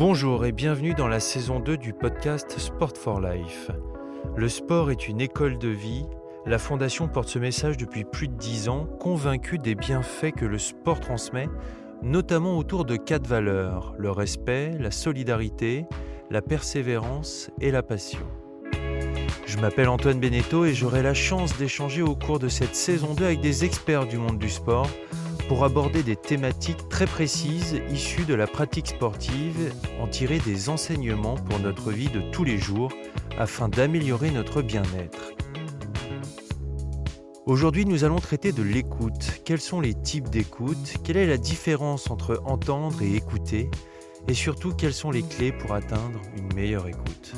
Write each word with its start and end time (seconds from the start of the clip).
Bonjour 0.00 0.46
et 0.46 0.52
bienvenue 0.52 0.94
dans 0.94 1.08
la 1.08 1.20
saison 1.20 1.60
2 1.60 1.76
du 1.76 1.92
podcast 1.92 2.58
Sport 2.58 2.96
for 2.96 3.20
Life. 3.20 3.70
Le 4.34 4.48
sport 4.48 4.90
est 4.90 5.08
une 5.08 5.20
école 5.20 5.58
de 5.58 5.68
vie. 5.68 6.06
La 6.46 6.56
Fondation 6.56 7.06
porte 7.06 7.28
ce 7.28 7.38
message 7.38 7.76
depuis 7.76 8.04
plus 8.04 8.26
de 8.26 8.32
10 8.32 8.70
ans, 8.70 8.86
convaincue 8.98 9.58
des 9.58 9.74
bienfaits 9.74 10.32
que 10.34 10.46
le 10.46 10.56
sport 10.56 11.00
transmet, 11.00 11.50
notamment 12.02 12.56
autour 12.56 12.86
de 12.86 12.96
quatre 12.96 13.26
valeurs, 13.26 13.94
le 13.98 14.10
respect, 14.10 14.74
la 14.80 14.90
solidarité, 14.90 15.84
la 16.30 16.40
persévérance 16.40 17.50
et 17.60 17.70
la 17.70 17.82
passion. 17.82 18.26
Je 19.44 19.58
m'appelle 19.58 19.90
Antoine 19.90 20.18
Beneteau 20.18 20.64
et 20.64 20.72
j'aurai 20.72 21.02
la 21.02 21.12
chance 21.12 21.58
d'échanger 21.58 22.00
au 22.00 22.16
cours 22.16 22.38
de 22.38 22.48
cette 22.48 22.74
saison 22.74 23.12
2 23.12 23.22
avec 23.22 23.42
des 23.42 23.66
experts 23.66 24.06
du 24.06 24.16
monde 24.16 24.38
du 24.38 24.48
sport 24.48 24.88
pour 25.50 25.64
aborder 25.64 26.04
des 26.04 26.14
thématiques 26.14 26.88
très 26.88 27.06
précises 27.06 27.82
issues 27.90 28.24
de 28.24 28.34
la 28.34 28.46
pratique 28.46 28.86
sportive, 28.86 29.74
en 30.00 30.06
tirer 30.06 30.38
des 30.38 30.68
enseignements 30.68 31.34
pour 31.34 31.58
notre 31.58 31.90
vie 31.90 32.06
de 32.06 32.20
tous 32.30 32.44
les 32.44 32.56
jours 32.56 32.92
afin 33.36 33.68
d'améliorer 33.68 34.30
notre 34.30 34.62
bien-être. 34.62 35.32
Aujourd'hui, 37.46 37.84
nous 37.84 38.04
allons 38.04 38.20
traiter 38.20 38.52
de 38.52 38.62
l'écoute. 38.62 39.42
Quels 39.44 39.60
sont 39.60 39.80
les 39.80 39.94
types 39.94 40.30
d'écoute? 40.30 40.94
Quelle 41.02 41.16
est 41.16 41.26
la 41.26 41.36
différence 41.36 42.12
entre 42.12 42.40
entendre 42.44 43.02
et 43.02 43.16
écouter? 43.16 43.68
Et 44.28 44.34
surtout, 44.34 44.72
quelles 44.72 44.94
sont 44.94 45.10
les 45.10 45.24
clés 45.24 45.50
pour 45.50 45.72
atteindre 45.72 46.20
une 46.36 46.54
meilleure 46.54 46.86
écoute? 46.86 47.32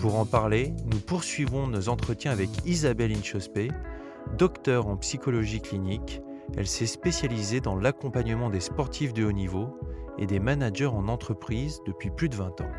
Pour 0.00 0.18
en 0.18 0.26
parler, 0.26 0.74
nous 0.86 0.98
poursuivons 0.98 1.68
nos 1.68 1.88
entretiens 1.88 2.32
avec 2.32 2.50
Isabelle 2.66 3.12
Inchospé, 3.12 3.68
Docteur 4.36 4.86
en 4.86 4.96
psychologie 4.96 5.60
clinique, 5.60 6.20
elle 6.56 6.66
s'est 6.66 6.86
spécialisée 6.86 7.60
dans 7.60 7.76
l'accompagnement 7.76 8.50
des 8.50 8.60
sportifs 8.60 9.12
de 9.12 9.24
haut 9.24 9.32
niveau 9.32 9.78
et 10.18 10.26
des 10.26 10.40
managers 10.40 10.86
en 10.86 11.08
entreprise 11.08 11.80
depuis 11.86 12.10
plus 12.10 12.28
de 12.28 12.36
20 12.36 12.60
ans. 12.60 12.70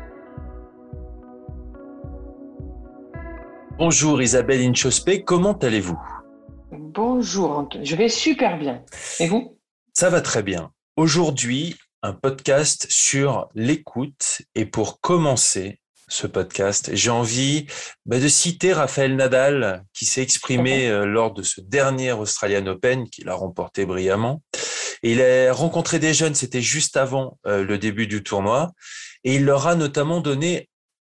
Bonjour 3.78 4.22
Isabelle 4.22 4.60
Inchospé, 4.60 5.24
comment 5.24 5.54
allez-vous? 5.54 5.98
Bonjour, 6.70 7.68
je 7.82 7.96
vais 7.96 8.08
super 8.08 8.58
bien. 8.58 8.84
Et 9.18 9.26
vous? 9.26 9.58
Ça 9.92 10.10
va 10.10 10.20
très 10.20 10.42
bien. 10.42 10.70
Aujourd'hui, 10.96 11.76
un 12.02 12.12
podcast 12.12 12.86
sur 12.88 13.48
l'écoute 13.54 14.42
et 14.54 14.66
pour 14.66 15.00
commencer, 15.00 15.80
ce 16.08 16.26
podcast. 16.26 16.90
J'ai 16.94 17.10
envie 17.10 17.66
bah, 18.06 18.20
de 18.20 18.28
citer 18.28 18.72
Raphaël 18.72 19.16
Nadal, 19.16 19.84
qui 19.92 20.04
s'est 20.04 20.22
exprimé 20.22 20.88
euh, 20.88 21.04
lors 21.04 21.32
de 21.32 21.42
ce 21.42 21.60
dernier 21.60 22.12
Australian 22.12 22.66
Open, 22.66 23.08
qu'il 23.08 23.28
a 23.28 23.34
remporté 23.34 23.86
brillamment. 23.86 24.42
il 25.02 25.22
a 25.22 25.52
rencontré 25.52 25.98
des 25.98 26.14
jeunes, 26.14 26.34
c'était 26.34 26.62
juste 26.62 26.96
avant 26.96 27.38
euh, 27.46 27.64
le 27.64 27.78
début 27.78 28.06
du 28.06 28.22
tournoi, 28.22 28.72
et 29.24 29.36
il 29.36 29.44
leur 29.44 29.66
a 29.66 29.74
notamment 29.74 30.20
donné 30.20 30.68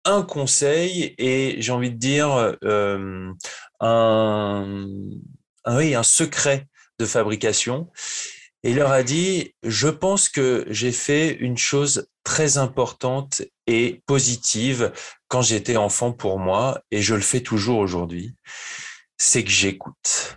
un 0.04 0.22
conseil 0.22 1.14
et 1.18 1.56
j'ai 1.60 1.72
envie 1.72 1.90
de 1.90 1.98
dire 1.98 2.56
euh, 2.64 3.30
un, 3.80 4.86
oui, 5.66 5.94
un 5.94 6.02
secret 6.02 6.66
de 6.98 7.06
fabrication. 7.06 7.88
Et 8.62 8.70
il 8.70 8.76
leur 8.76 8.92
a 8.92 9.02
dit, 9.02 9.54
je 9.62 9.88
pense 9.88 10.28
que 10.28 10.66
j'ai 10.68 10.92
fait 10.92 11.30
une 11.32 11.56
chose 11.56 12.09
très 12.24 12.58
importante 12.58 13.42
et 13.66 14.02
positive 14.06 14.92
quand 15.28 15.42
j'étais 15.42 15.76
enfant 15.76 16.12
pour 16.12 16.38
moi, 16.38 16.80
et 16.90 17.02
je 17.02 17.14
le 17.14 17.20
fais 17.20 17.40
toujours 17.40 17.78
aujourd'hui, 17.78 18.34
c'est 19.16 19.44
que 19.44 19.50
j'écoute. 19.50 20.36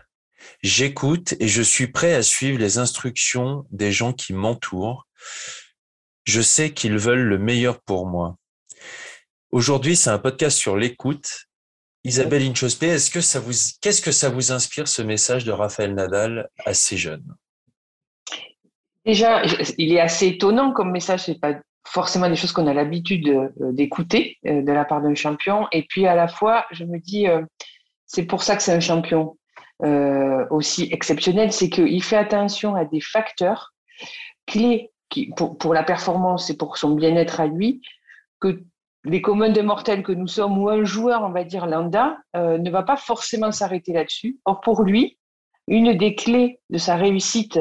J'écoute 0.61 1.33
et 1.39 1.47
je 1.47 1.61
suis 1.61 1.87
prêt 1.87 2.13
à 2.13 2.23
suivre 2.23 2.57
les 2.57 2.77
instructions 2.77 3.65
des 3.71 3.91
gens 3.91 4.13
qui 4.13 4.33
m'entourent. 4.33 5.07
Je 6.23 6.41
sais 6.41 6.71
qu'ils 6.71 6.97
veulent 6.97 7.27
le 7.27 7.37
meilleur 7.37 7.81
pour 7.81 8.07
moi. 8.07 8.37
Aujourd'hui, 9.51 9.95
c'est 9.95 10.09
un 10.09 10.19
podcast 10.19 10.57
sur 10.57 10.77
l'écoute. 10.77 11.47
Isabelle 12.05 12.43
Inchospé, 12.43 12.87
est-ce 12.87 13.11
que 13.11 13.21
ça 13.21 13.39
vous, 13.39 13.53
qu'est-ce 13.81 14.01
que 14.01 14.11
ça 14.11 14.29
vous 14.29 14.51
inspire 14.51 14.87
ce 14.87 15.01
message 15.01 15.45
de 15.45 15.51
Raphaël 15.51 15.93
Nadal 15.93 16.49
à 16.65 16.73
ces 16.73 16.97
jeunes? 16.97 17.35
Déjà, 19.05 19.43
il 19.77 19.93
est 19.93 19.99
assez 19.99 20.27
étonnant 20.27 20.71
comme 20.73 20.91
message. 20.91 21.25
C'est 21.25 21.39
pas 21.39 21.59
forcément 21.85 22.29
des 22.29 22.35
choses 22.35 22.51
qu'on 22.51 22.67
a 22.67 22.73
l'habitude 22.73 23.27
euh, 23.29 23.71
d'écouter 23.71 24.37
euh, 24.45 24.61
de 24.61 24.71
la 24.71 24.85
part 24.85 25.01
d'un 25.01 25.15
champion. 25.15 25.67
Et 25.71 25.83
puis 25.83 26.07
à 26.07 26.15
la 26.15 26.27
fois, 26.27 26.65
je 26.71 26.85
me 26.85 26.99
dis, 26.99 27.27
euh, 27.27 27.41
c'est 28.05 28.25
pour 28.25 28.43
ça 28.43 28.55
que 28.55 28.63
c'est 28.63 28.73
un 28.73 28.79
champion 28.79 29.37
aussi 30.49 30.87
exceptionnel, 30.93 31.51
c'est 31.51 31.69
qu'il 31.69 32.01
fait 32.01 32.15
attention 32.15 32.73
à 32.73 32.85
des 32.85 33.01
facteurs 33.01 33.73
clés 34.45 34.91
pour 35.35 35.73
la 35.73 35.83
performance 35.83 36.49
et 36.49 36.55
pour 36.55 36.77
son 36.77 36.91
bien-être 36.91 37.41
à 37.41 37.47
lui, 37.47 37.81
que 38.39 38.63
les 39.03 39.21
communs 39.21 39.49
de 39.49 39.59
mortels 39.59 40.01
que 40.01 40.13
nous 40.13 40.27
sommes 40.27 40.57
ou 40.57 40.69
un 40.69 40.85
joueur, 40.85 41.23
on 41.23 41.31
va 41.31 41.43
dire 41.43 41.65
lambda, 41.65 42.17
ne 42.33 42.69
va 42.69 42.83
pas 42.83 42.95
forcément 42.95 43.51
s'arrêter 43.51 43.91
là-dessus. 43.91 44.39
Or, 44.45 44.61
pour 44.61 44.83
lui, 44.83 45.17
une 45.67 45.97
des 45.97 46.15
clés 46.15 46.61
de 46.69 46.77
sa 46.77 46.95
réussite 46.95 47.59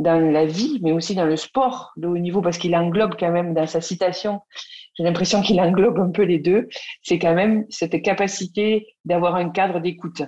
dans 0.00 0.18
la 0.18 0.46
vie, 0.46 0.80
mais 0.82 0.92
aussi 0.92 1.14
dans 1.14 1.26
le 1.26 1.36
sport 1.36 1.92
de 1.96 2.08
haut 2.08 2.18
niveau, 2.18 2.40
parce 2.40 2.58
qu'il 2.58 2.74
englobe 2.74 3.14
quand 3.18 3.30
même 3.30 3.52
dans 3.54 3.66
sa 3.66 3.80
citation, 3.80 4.40
j'ai 4.96 5.04
l'impression 5.04 5.42
qu'il 5.42 5.60
englobe 5.60 5.98
un 5.98 6.10
peu 6.10 6.22
les 6.22 6.38
deux, 6.38 6.68
c'est 7.02 7.18
quand 7.18 7.34
même 7.34 7.66
cette 7.68 8.02
capacité 8.02 8.96
d'avoir 9.04 9.36
un 9.36 9.50
cadre 9.50 9.78
d'écoute. 9.78 10.22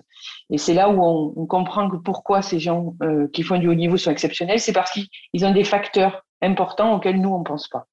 Et 0.51 0.59
c'est 0.59 0.75
là 0.75 0.91
où 0.91 1.03
on, 1.03 1.47
comprend 1.47 1.91
que 1.91 1.97
pourquoi 1.97 2.43
ces 2.43 2.61
gens 2.61 2.95
euh, 3.03 3.29
qui 3.33 3.43
font 3.43 3.59
du 3.59 3.69
haut 3.69 3.75
niveau 3.75 3.97
sont 3.97 4.11
exceptionnels, 4.11 4.61
c'est 4.61 4.73
parce 4.73 4.93
qu'ils 4.93 5.45
ont 5.45 5.53
des 5.53 5.65
facteurs 5.65 6.23
importants 6.43 6.95
auxquels 6.95 7.21
nous, 7.21 7.31
on 7.31 7.41
ne 7.41 7.45
pense 7.45 7.69
pas. 7.69 7.87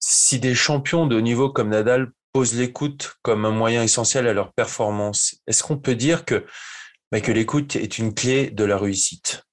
Si 0.00 0.38
des 0.38 0.54
champions 0.54 1.06
de 1.06 1.16
haut 1.16 1.20
niveau 1.20 1.50
comme 1.50 1.70
Nadal 1.70 2.10
posent 2.32 2.58
l'écoute 2.58 3.14
comme 3.22 3.44
un 3.44 3.50
moyen 3.50 3.82
essentiel 3.82 4.26
à 4.26 4.32
leur 4.32 4.52
performance, 4.52 5.40
est-ce 5.46 5.62
qu'on 5.62 5.78
peut 5.78 5.94
dire 5.94 6.24
que, 6.24 6.44
bah, 7.12 7.20
que 7.20 7.32
l'écoute 7.32 7.76
est 7.76 7.98
une 7.98 8.12
clé 8.12 8.50
de 8.50 8.64
la 8.64 8.76
réussite? 8.76 9.44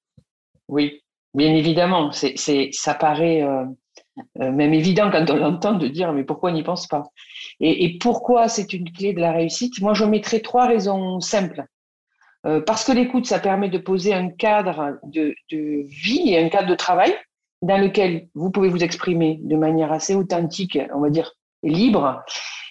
Oui, 0.72 1.04
bien 1.34 1.54
évidemment. 1.54 2.12
C'est, 2.14 2.70
ça 2.72 2.96
paraît 2.96 3.44
euh, 3.44 3.66
euh, 4.42 4.52
même 4.52 4.74
évident 4.74 5.12
quand 5.12 5.30
on 5.30 5.36
l'entend 5.36 5.74
de 5.74 5.88
dire 5.88 6.14
mais 6.14 6.24
pourquoi 6.24 6.50
on 6.50 6.54
n'y 6.54 6.64
pense 6.64 6.88
pas? 6.88 7.04
Et, 7.60 7.98
pourquoi 8.00 8.48
c'est 8.48 8.74
une 8.74 8.92
clé 8.92 9.14
de 9.14 9.20
la 9.20 9.34
réussite? 9.34 9.82
Moi, 9.82 9.94
je 9.94 10.06
mettrais 10.06 10.40
trois 10.40 10.66
raisons 10.66 11.20
simples. 11.20 11.66
Euh, 12.48 12.62
parce 12.62 12.86
que 12.86 12.94
l'écoute, 12.94 13.28
ça 13.28 13.40
permet 13.40 13.70
de 13.70 13.78
poser 13.78 14.14
un 14.14 14.30
cadre 14.30 14.98
de, 15.04 15.36
vie 15.52 16.34
et 16.34 16.44
un 16.44 16.50
cadre 16.50 16.70
de 16.70 16.76
travail 16.76 17.14
dans 17.62 17.78
lequel 17.78 18.30
vous 18.34 18.50
pouvez 18.50 18.70
vous 18.70 18.84
exprimer 18.84 19.40
de 19.44 19.56
manière 19.56 19.92
assez 19.92 20.16
authentique, 20.16 20.80
on 20.96 21.02
va 21.02 21.12
dire 21.12 21.34
libre, 21.62 22.24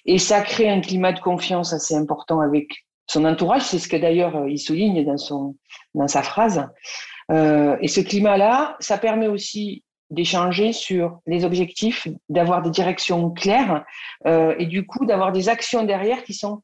et 0.07 0.19
ça 0.19 0.41
crée 0.41 0.69
un 0.69 0.81
climat 0.81 1.13
de 1.13 1.21
confiance 1.21 1.73
assez 1.73 1.95
important 1.95 2.41
avec 2.41 2.87
son 3.07 3.25
entourage. 3.25 3.63
C'est 3.63 3.79
ce 3.79 3.89
que 3.89 3.97
d'ailleurs 3.97 4.49
il 4.49 4.59
souligne 4.59 5.05
dans 5.05 6.09
sa 6.09 6.23
phrase. 6.23 6.67
Euh, 7.31 7.77
et 7.81 7.89
ce 7.89 8.01
climat-là, 8.01 8.77
ça 8.81 8.99
permet 8.99 9.29
aussi 9.29 9.85
d'échanger 10.11 10.73
sur 10.73 11.21
les 11.27 11.45
objectifs, 11.45 12.09
d'avoir 12.29 12.63
des 12.63 12.71
directions 12.71 13.31
claires 13.31 13.85
euh, 14.27 14.55
et 14.59 14.67
du 14.67 14.85
coup 14.85 15.07
d'avoir 15.07 15.31
des 15.31 15.49
actions 15.49 15.85
derrière 15.85 16.25
qui 16.25 16.35
sont 16.35 16.63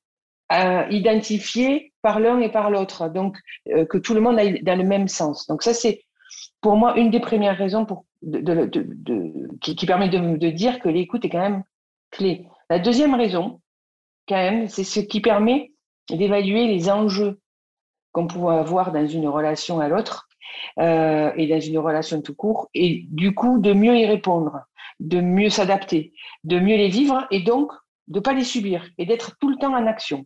euh, 0.53 0.85
identifiées 0.91 1.93
par 2.03 2.19
l'un 2.19 2.41
et 2.41 2.51
par 2.51 2.71
l'autre, 2.71 3.09
donc 3.09 3.37
que 3.67 3.99
tout 3.99 4.15
le 4.15 4.21
monde 4.21 4.39
aille 4.39 4.63
dans 4.63 4.77
le 4.77 4.85
même 4.85 5.09
sens. 5.09 5.47
Donc 5.47 5.63
ça, 5.63 5.75
c'est 5.75 6.03
pour 6.61 6.77
moi 6.77 6.97
une 6.97 7.11
des 7.11 7.21
premières 7.21 7.57
raisons 7.57 7.85
qui, 9.61 9.87
permet 9.87 10.09
de, 10.09 10.51
dire 10.51 10.81
que 10.81 10.89
l'écoute 10.89 11.25
est 11.25 11.31
quand 11.31 11.41
même 11.41 11.63
clé. 12.11 12.47
La 12.71 12.79
deuxième 12.79 13.15
raison, 13.15 13.61
quand 14.29 14.37
même, 14.37 14.69
c'est 14.69 14.85
ce 14.85 15.01
qui 15.01 15.21
permet 15.21 15.73
d'évaluer 16.09 16.67
les 16.69 16.91
enjeux 16.91 17.41
qu'on 18.13 18.29
peut 18.29 18.47
avoir 18.47 18.93
dans 18.93 19.07
une 19.07 19.29
relation 19.29 19.81
à 19.81 19.89
l'autre 19.89 20.26
euh, 20.79 21.33
et 21.37 21.47
dans 21.47 21.61
une 21.61 21.79
relation 21.79 22.21
tout 22.23 22.35
court, 22.35 22.69
et 22.75 23.07
du 23.11 23.35
coup 23.35 23.59
de 23.59 23.73
mieux 23.73 23.97
y 23.97 24.07
répondre, 24.07 24.61
de 25.01 25.21
mieux 25.21 25.51
s'adapter, 25.51 26.13
de 26.45 26.59
mieux 26.59 26.77
les 26.77 26.89
vivre, 26.89 27.27
et 27.31 27.41
donc 27.41 27.73
de 28.09 28.21
pas 28.21 28.33
les 28.33 28.45
subir, 28.45 28.87
et 28.99 29.07
d'être 29.07 29.37
tout 29.41 29.49
le 29.49 29.57
temps 29.57 29.75
en 29.75 29.87
action. 29.87 30.25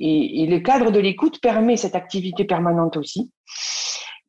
Et, 0.00 0.46
le 0.46 0.60
cadre 0.60 0.92
de 0.92 1.00
l'écoute 1.00 1.40
permet 1.40 1.76
cette 1.76 1.96
activité 1.96 2.44
permanente 2.44 2.96
aussi. 2.96 3.32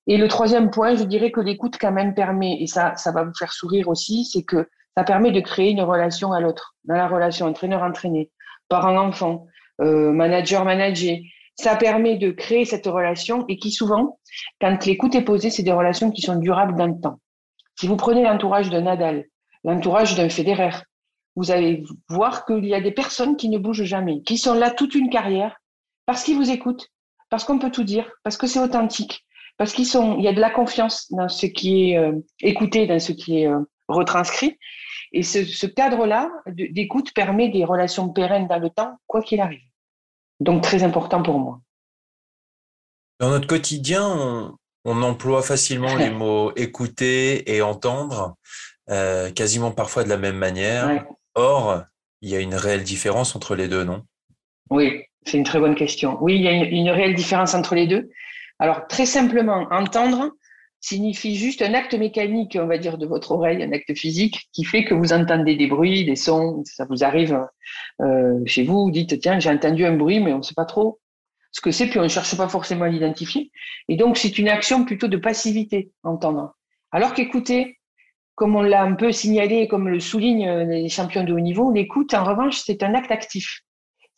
Et 0.07 0.17
le 0.17 0.27
troisième 0.27 0.71
point, 0.71 0.95
je 0.95 1.03
dirais 1.03 1.29
que 1.29 1.39
l'écoute 1.39 1.77
quand 1.79 1.91
même 1.91 2.15
permet, 2.15 2.57
et 2.59 2.65
ça, 2.65 2.95
ça 2.95 3.11
va 3.11 3.23
vous 3.23 3.35
faire 3.37 3.53
sourire 3.53 3.87
aussi, 3.87 4.25
c'est 4.25 4.41
que 4.41 4.67
ça 4.97 5.03
permet 5.03 5.31
de 5.31 5.39
créer 5.39 5.69
une 5.69 5.83
relation 5.83 6.31
à 6.33 6.39
l'autre, 6.39 6.75
dans 6.85 6.95
la 6.95 7.07
relation 7.07 7.45
entraîneur-entraîné, 7.45 8.31
parent-enfant, 8.67 9.45
euh, 9.81 10.11
manager-manager, 10.11 11.17
ça 11.59 11.75
permet 11.75 12.17
de 12.17 12.31
créer 12.31 12.63
cette 12.63 12.85
relation 12.85 13.45
et 13.47 13.57
qui 13.57 13.71
souvent, 13.71 14.19
quand 14.61 14.85
l'écoute 14.85 15.15
est 15.15 15.23
posée, 15.23 15.49
c'est 15.49 15.63
des 15.63 15.73
relations 15.73 16.09
qui 16.09 16.21
sont 16.21 16.37
durables 16.37 16.77
dans 16.77 16.87
le 16.87 16.99
temps. 17.01 17.19
Si 17.77 17.85
vous 17.85 17.97
prenez 17.97 18.23
l'entourage 18.23 18.69
de 18.69 18.79
Nadal, 18.79 19.25
l'entourage 19.65 20.15
d'un 20.15 20.29
Federer, 20.29 20.71
vous 21.35 21.51
allez 21.51 21.83
voir 22.07 22.45
qu'il 22.45 22.65
y 22.65 22.73
a 22.73 22.81
des 22.81 22.91
personnes 22.91 23.35
qui 23.35 23.49
ne 23.49 23.57
bougent 23.57 23.83
jamais, 23.83 24.21
qui 24.21 24.37
sont 24.37 24.53
là 24.53 24.71
toute 24.71 24.95
une 24.95 25.09
carrière 25.09 25.57
parce 26.05 26.23
qu'ils 26.23 26.37
vous 26.37 26.49
écoutent, 26.49 26.87
parce 27.29 27.43
qu'on 27.43 27.59
peut 27.59 27.71
tout 27.71 27.83
dire, 27.83 28.09
parce 28.23 28.37
que 28.37 28.47
c'est 28.47 28.59
authentique, 28.59 29.25
parce 29.57 29.73
qu'ils 29.73 29.85
sont, 29.85 30.17
il 30.17 30.23
y 30.23 30.27
a 30.27 30.33
de 30.33 30.39
la 30.39 30.49
confiance 30.49 31.11
dans 31.11 31.27
ce 31.27 31.45
qui 31.45 31.91
est 31.91 31.97
euh, 31.97 32.13
écouté, 32.41 32.87
dans 32.87 32.99
ce 32.99 33.11
qui 33.11 33.41
est 33.41 33.47
euh, 33.47 33.59
retranscrit. 33.89 34.57
Et 35.11 35.23
ce, 35.23 35.65
cadre-là 35.65 36.29
d'écoute 36.47 37.13
permet 37.13 37.49
des 37.49 37.65
relations 37.65 38.09
pérennes 38.09 38.47
dans 38.47 38.59
le 38.59 38.69
temps, 38.69 38.93
quoi 39.07 39.21
qu'il 39.21 39.41
arrive. 39.41 39.68
Donc 40.39 40.63
très 40.63 40.83
important 40.83 41.21
pour 41.21 41.39
moi. 41.39 41.59
Dans 43.19 43.29
notre 43.29 43.47
quotidien, 43.47 44.55
on, 44.85 45.03
emploie 45.03 45.43
facilement 45.43 45.95
les 45.95 46.09
mots 46.09 46.53
écouter 46.55 47.53
et 47.53 47.61
entendre, 47.61 48.35
euh, 48.89 49.31
quasiment 49.31 49.71
parfois 49.71 50.03
de 50.03 50.09
la 50.09 50.17
même 50.17 50.37
manière. 50.37 51.05
Or, 51.35 51.83
il 52.21 52.29
y 52.29 52.35
a 52.35 52.39
une 52.39 52.55
réelle 52.55 52.83
différence 52.83 53.35
entre 53.35 53.55
les 53.55 53.67
deux, 53.67 53.83
non? 53.83 54.03
Oui, 54.69 55.03
c'est 55.25 55.37
une 55.37 55.43
très 55.43 55.59
bonne 55.59 55.75
question. 55.75 56.17
Oui, 56.21 56.35
il 56.35 56.41
y 56.41 56.47
a 56.47 56.51
une, 56.51 56.89
réelle 56.89 57.15
différence 57.15 57.53
entre 57.53 57.75
les 57.75 57.87
deux. 57.87 58.09
Alors, 58.59 58.87
très 58.87 59.05
simplement, 59.05 59.67
entendre 59.71 60.31
signifie 60.81 61.35
juste 61.35 61.61
un 61.61 61.73
acte 61.73 61.93
mécanique, 61.93 62.57
on 62.59 62.67
va 62.67 62.77
dire, 62.77 62.97
de 62.97 63.05
votre 63.05 63.31
oreille, 63.31 63.61
un 63.63 63.71
acte 63.71 63.93
physique, 63.95 64.49
qui 64.53 64.63
fait 64.63 64.85
que 64.85 64.93
vous 64.93 65.13
entendez 65.13 65.55
des 65.55 65.67
bruits, 65.67 66.05
des 66.05 66.15
sons, 66.15 66.63
ça 66.65 66.85
vous 66.89 67.03
arrive 67.03 67.45
euh, 68.01 68.39
chez 68.45 68.63
vous, 68.63 68.83
vous 68.83 68.91
dites, 68.91 69.19
tiens, 69.19 69.39
j'ai 69.39 69.49
entendu 69.49 69.85
un 69.85 69.95
bruit, 69.95 70.19
mais 70.19 70.33
on 70.33 70.37
ne 70.37 70.43
sait 70.43 70.55
pas 70.55 70.65
trop 70.65 70.99
ce 71.51 71.61
que 71.61 71.71
c'est, 71.71 71.87
puis 71.87 71.99
on 71.99 72.03
ne 72.03 72.07
cherche 72.07 72.37
pas 72.37 72.47
forcément 72.47 72.85
à 72.85 72.89
l'identifier. 72.89 73.51
Et 73.87 73.97
donc, 73.97 74.17
c'est 74.17 74.37
une 74.37 74.49
action 74.49 74.85
plutôt 74.85 75.07
de 75.07 75.17
passivité, 75.17 75.91
entendre. 76.03 76.55
Alors 76.91 77.13
qu'écouter, 77.13 77.79
comme 78.35 78.55
on 78.55 78.61
l'a 78.61 78.83
un 78.83 78.93
peu 78.93 79.11
signalé, 79.11 79.67
comme 79.67 79.89
le 79.89 79.99
soulignent 79.99 80.63
les 80.63 80.89
champions 80.89 81.23
de 81.23 81.33
haut 81.33 81.39
niveau, 81.39 81.71
l'écoute, 81.73 82.13
en 82.13 82.23
revanche, 82.23 82.59
c'est 82.59 82.83
un 82.83 82.93
acte 82.93 83.11
actif. 83.11 83.61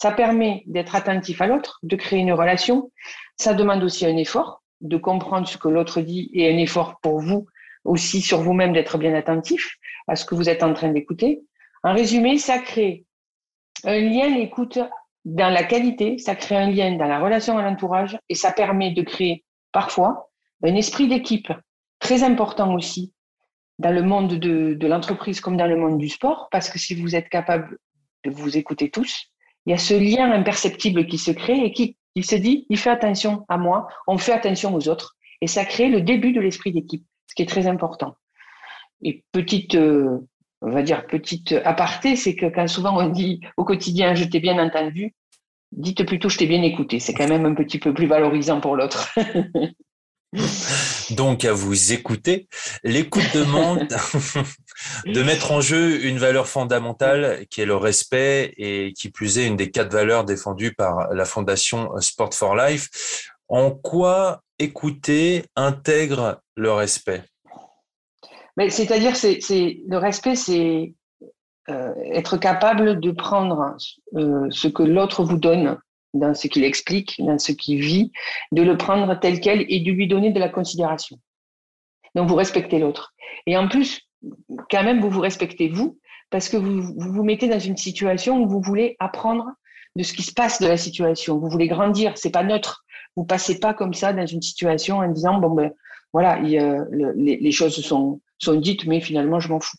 Ça 0.01 0.11
permet 0.11 0.63
d'être 0.67 0.95
attentif 0.95 1.41
à 1.41 1.47
l'autre, 1.47 1.79
de 1.83 1.95
créer 1.95 2.19
une 2.19 2.33
relation. 2.33 2.91
Ça 3.37 3.53
demande 3.53 3.83
aussi 3.83 4.05
un 4.05 4.17
effort, 4.17 4.60
de 4.81 4.97
comprendre 4.97 5.47
ce 5.47 5.57
que 5.57 5.67
l'autre 5.67 6.01
dit 6.01 6.29
et 6.33 6.51
un 6.53 6.57
effort 6.57 6.99
pour 7.01 7.19
vous 7.19 7.47
aussi 7.83 8.21
sur 8.21 8.41
vous-même 8.41 8.73
d'être 8.73 8.97
bien 8.97 9.13
attentif 9.13 9.77
à 10.07 10.15
ce 10.15 10.25
que 10.25 10.35
vous 10.35 10.49
êtes 10.49 10.63
en 10.63 10.73
train 10.73 10.89
d'écouter. 10.89 11.41
En 11.83 11.93
résumé, 11.93 12.37
ça 12.37 12.59
crée 12.59 13.05
un 13.83 13.99
lien, 13.99 14.29
l'écoute, 14.29 14.79
dans 15.25 15.49
la 15.49 15.63
qualité, 15.63 16.17
ça 16.17 16.35
crée 16.35 16.55
un 16.55 16.69
lien 16.69 16.95
dans 16.97 17.05
la 17.05 17.19
relation 17.19 17.57
à 17.57 17.63
l'entourage 17.63 18.17
et 18.29 18.35
ça 18.35 18.51
permet 18.51 18.91
de 18.91 19.01
créer 19.01 19.43
parfois 19.71 20.29
un 20.63 20.75
esprit 20.75 21.07
d'équipe 21.07 21.51
très 21.99 22.23
important 22.23 22.73
aussi 22.73 23.13
dans 23.79 23.91
le 23.91 24.03
monde 24.03 24.35
de, 24.35 24.73
de 24.73 24.87
l'entreprise 24.87 25.41
comme 25.41 25.57
dans 25.57 25.65
le 25.65 25.75
monde 25.75 25.97
du 25.97 26.09
sport, 26.09 26.49
parce 26.51 26.69
que 26.69 26.77
si 26.77 26.93
vous 26.93 27.15
êtes 27.15 27.29
capable 27.29 27.77
de 28.23 28.29
vous 28.29 28.57
écouter 28.57 28.89
tous, 28.89 29.31
il 29.65 29.71
y 29.71 29.73
a 29.73 29.77
ce 29.77 29.93
lien 29.93 30.31
imperceptible 30.31 31.07
qui 31.07 31.17
se 31.17 31.31
crée 31.31 31.65
et 31.65 31.71
qui, 31.71 31.97
il 32.15 32.25
se 32.25 32.35
dit, 32.35 32.65
il 32.69 32.77
fait 32.77 32.89
attention 32.89 33.45
à 33.49 33.57
moi, 33.57 33.87
on 34.07 34.17
fait 34.17 34.33
attention 34.33 34.73
aux 34.75 34.89
autres, 34.89 35.15
et 35.41 35.47
ça 35.47 35.65
crée 35.65 35.89
le 35.89 36.01
début 36.01 36.33
de 36.33 36.41
l'esprit 36.41 36.71
d'équipe, 36.71 37.05
ce 37.27 37.35
qui 37.35 37.41
est 37.43 37.47
très 37.47 37.67
important. 37.67 38.15
Et 39.01 39.23
petite, 39.31 39.75
euh, 39.75 40.19
on 40.61 40.69
va 40.69 40.83
dire 40.83 41.07
petite 41.07 41.53
aparté, 41.65 42.15
c'est 42.15 42.35
que 42.35 42.45
quand 42.47 42.67
souvent 42.67 42.97
on 42.97 43.09
dit 43.09 43.41
au 43.57 43.63
quotidien, 43.63 44.13
je 44.13 44.25
t'ai 44.25 44.39
bien 44.39 44.63
entendu, 44.63 45.15
dites 45.71 46.05
plutôt 46.05 46.29
je 46.29 46.37
t'ai 46.37 46.47
bien 46.47 46.61
écouté. 46.61 46.99
C'est 46.99 47.13
quand 47.13 47.27
même 47.27 47.45
un 47.45 47.55
petit 47.55 47.79
peu 47.79 47.93
plus 47.93 48.07
valorisant 48.07 48.61
pour 48.61 48.75
l'autre. 48.75 49.13
Donc, 51.11 51.43
à 51.43 51.53
vous 51.53 51.91
écouter. 51.91 52.47
L'écoute 52.83 53.33
demande 53.33 53.87
de 55.05 55.23
mettre 55.23 55.51
en 55.51 55.61
jeu 55.61 56.05
une 56.05 56.17
valeur 56.17 56.47
fondamentale 56.47 57.45
qui 57.49 57.61
est 57.61 57.65
le 57.65 57.75
respect 57.75 58.53
et 58.57 58.93
qui 58.93 59.09
plus 59.09 59.37
est 59.37 59.47
une 59.47 59.57
des 59.57 59.71
quatre 59.71 59.91
valeurs 59.91 60.23
défendues 60.23 60.73
par 60.73 61.13
la 61.13 61.25
Fondation 61.25 61.89
Sport 61.99 62.33
for 62.33 62.55
Life. 62.55 63.29
En 63.49 63.71
quoi 63.71 64.41
écouter 64.59 65.43
intègre 65.55 66.41
le 66.55 66.71
respect? 66.71 67.23
Mais 68.55 68.69
c'est-à-dire, 68.69 69.15
c'est, 69.15 69.39
le 69.87 69.97
respect, 69.97 70.35
c'est 70.35 70.93
euh, 71.69 71.93
être 72.13 72.37
capable 72.37 72.99
de 72.99 73.11
prendre 73.11 73.75
euh, 74.15 74.47
ce 74.49 74.67
que 74.67 74.83
l'autre 74.83 75.23
vous 75.23 75.37
donne 75.37 75.77
dans 76.13 76.33
ce 76.33 76.47
qu'il 76.47 76.63
explique, 76.63 77.15
dans 77.19 77.37
ce 77.37 77.51
qu'il 77.51 77.79
vit, 77.79 78.11
de 78.51 78.61
le 78.61 78.77
prendre 78.77 79.17
tel 79.19 79.39
quel 79.39 79.65
et 79.69 79.79
de 79.79 79.91
lui 79.91 80.07
donner 80.07 80.31
de 80.31 80.39
la 80.39 80.49
considération. 80.49 81.17
Donc 82.15 82.27
vous 82.27 82.35
respectez 82.35 82.79
l'autre. 82.79 83.13
Et 83.45 83.57
en 83.57 83.67
plus, 83.67 84.01
quand 84.69 84.83
même, 84.83 84.99
vous 84.99 85.09
vous 85.09 85.21
respectez 85.21 85.69
vous, 85.69 85.99
parce 86.29 86.49
que 86.49 86.57
vous, 86.57 86.93
vous 86.95 87.23
mettez 87.23 87.47
dans 87.47 87.59
une 87.59 87.77
situation 87.77 88.41
où 88.41 88.47
vous 88.47 88.61
voulez 88.61 88.95
apprendre 88.99 89.45
de 89.95 90.03
ce 90.03 90.13
qui 90.13 90.23
se 90.23 90.33
passe 90.33 90.61
de 90.61 90.67
la 90.67 90.77
situation. 90.77 91.37
Vous 91.37 91.49
voulez 91.49 91.67
grandir, 91.67 92.13
c'est 92.15 92.31
pas 92.31 92.43
neutre. 92.43 92.83
Vous 93.15 93.25
passez 93.25 93.59
pas 93.59 93.73
comme 93.73 93.93
ça 93.93 94.13
dans 94.13 94.25
une 94.25 94.41
situation 94.41 94.97
en 94.97 95.07
disant 95.09 95.39
bon 95.39 95.49
ben 95.49 95.73
voilà, 96.13 96.39
les, 96.39 97.37
les, 97.37 97.51
choses 97.51 97.79
sont, 97.81 98.21
sont 98.37 98.55
dites, 98.55 98.85
mais 98.85 98.99
finalement 98.99 99.39
je 99.39 99.49
m'en 99.49 99.59
fous. 99.59 99.77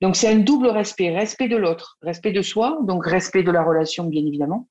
Donc 0.00 0.16
c'est 0.16 0.28
un 0.28 0.38
double 0.38 0.68
respect, 0.68 1.10
respect 1.10 1.48
de 1.48 1.56
l'autre, 1.56 1.98
respect 2.02 2.32
de 2.32 2.42
soi, 2.42 2.78
donc 2.82 3.06
respect 3.06 3.42
de 3.42 3.50
la 3.50 3.62
relation 3.62 4.04
bien 4.04 4.24
évidemment. 4.24 4.68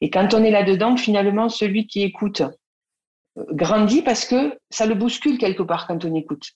Et 0.00 0.10
quand 0.10 0.34
on 0.34 0.44
est 0.44 0.50
là-dedans, 0.50 0.96
finalement, 0.96 1.48
celui 1.48 1.86
qui 1.86 2.02
écoute 2.02 2.42
euh, 2.42 3.44
grandit 3.52 4.02
parce 4.02 4.24
que 4.24 4.58
ça 4.70 4.86
le 4.86 4.94
bouscule 4.94 5.38
quelque 5.38 5.62
part 5.62 5.86
quand 5.86 6.04
on 6.04 6.14
écoute. 6.14 6.52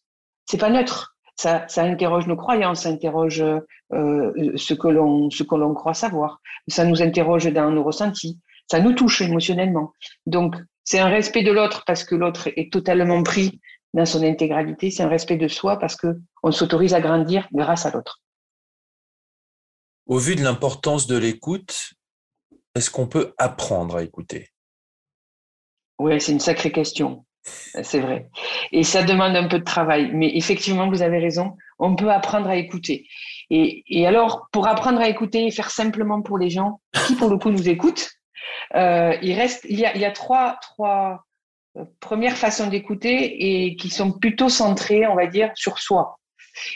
C'est 0.47 0.59
pas 0.59 0.71
neutre. 0.71 1.17
Ça, 1.37 1.67
interroge 1.79 2.27
nos 2.27 2.37
croyances, 2.37 2.83
ça 2.83 2.91
interroge 2.91 3.43
euh, 3.43 4.53
ce 4.57 4.75
que 4.75 4.87
l'on 4.87 5.31
ce 5.31 5.43
que 5.43 5.55
l'on 5.57 5.75
croit 5.75 5.95
savoir. 5.95 6.41
Ça 6.69 6.85
nous 6.85 7.03
interroge 7.03 7.51
dans 7.53 7.71
nos 7.71 7.83
ressentis. 7.83 8.39
Ça 8.71 8.81
nous 8.81 8.93
touche 8.93 9.23
émotionnellement. 9.23 9.93
Donc 10.27 10.55
c'est 10.85 10.99
un 10.99 11.09
respect 11.09 11.43
de 11.43 11.51
l'autre 11.51 11.85
parce 11.87 12.05
que 12.05 12.15
l'autre 12.15 12.49
est 12.57 12.73
totalement 12.73 13.23
pris 13.23 13.61
dans 13.95 14.07
son 14.07 14.23
intégralité, 14.23 14.91
c'est 14.91 15.03
un 15.03 15.09
respect 15.09 15.37
de 15.37 15.49
soi 15.49 15.79
parce 15.79 15.97
que 15.97 16.19
on 16.43 16.53
s'autorise 16.53 16.95
à 16.95 17.01
grandir 17.01 17.49
grâce 17.53 17.87
à 17.87 17.91
l'autre. 17.91 18.21
Au 20.07 20.19
vu 20.19 20.35
de 20.35 20.43
l'importance 20.43 21.07
de 21.07 21.17
l'écoute, 21.17 21.93
est-ce 22.75 22.91
qu'on 22.91 23.07
peut 23.07 23.35
apprendre 23.39 23.97
à 23.97 24.03
écouter? 24.03 24.49
Oui, 25.99 26.21
c'est 26.21 26.33
une 26.33 26.41
sacrée 26.41 26.73
question. 26.73 27.25
C'est 27.45 28.01
vrai. 28.01 28.29
Et 28.71 28.85
ça 28.85 29.03
demande 29.03 29.37
un 29.37 29.49
peu 29.49 29.59
de 29.59 29.65
travail. 29.65 30.11
Mais 30.13 30.37
effectivement, 30.37 30.89
vous 30.89 31.03
avez 31.03 31.19
raison, 31.19 31.57
on 31.79 31.97
peut 31.97 32.11
apprendre 32.11 32.49
à 32.49 32.57
écouter. 32.57 33.07
Et, 33.51 34.07
alors, 34.07 34.49
pour 34.53 34.67
apprendre 34.67 35.01
à 35.01 35.09
écouter 35.09 35.47
et 35.47 35.51
faire 35.51 35.71
simplement 35.71 36.23
pour 36.23 36.39
les 36.39 36.51
gens 36.51 36.81
qui, 37.07 37.15
pour 37.17 37.29
le 37.29 37.37
coup, 37.37 37.51
nous 37.51 37.69
écoutent, 37.69 38.11
euh, 38.75 39.17
il, 39.23 39.35
reste, 39.35 39.67
il, 39.69 39.79
y 39.79 39.85
a, 39.85 39.95
il 39.95 40.01
y 40.01 40.05
a 40.05 40.11
trois, 40.11 40.57
trois 40.63 41.25
premières 42.01 42.37
façons 42.37 42.69
d'écouter 42.69 43.67
et 43.67 43.77
qui 43.77 43.91
sont 43.91 44.13
plutôt 44.13 44.49
centrées, 44.49 45.07
on 45.07 45.15
va 45.15 45.27
dire, 45.27 45.51
sur 45.55 45.79
soi. 45.79 46.19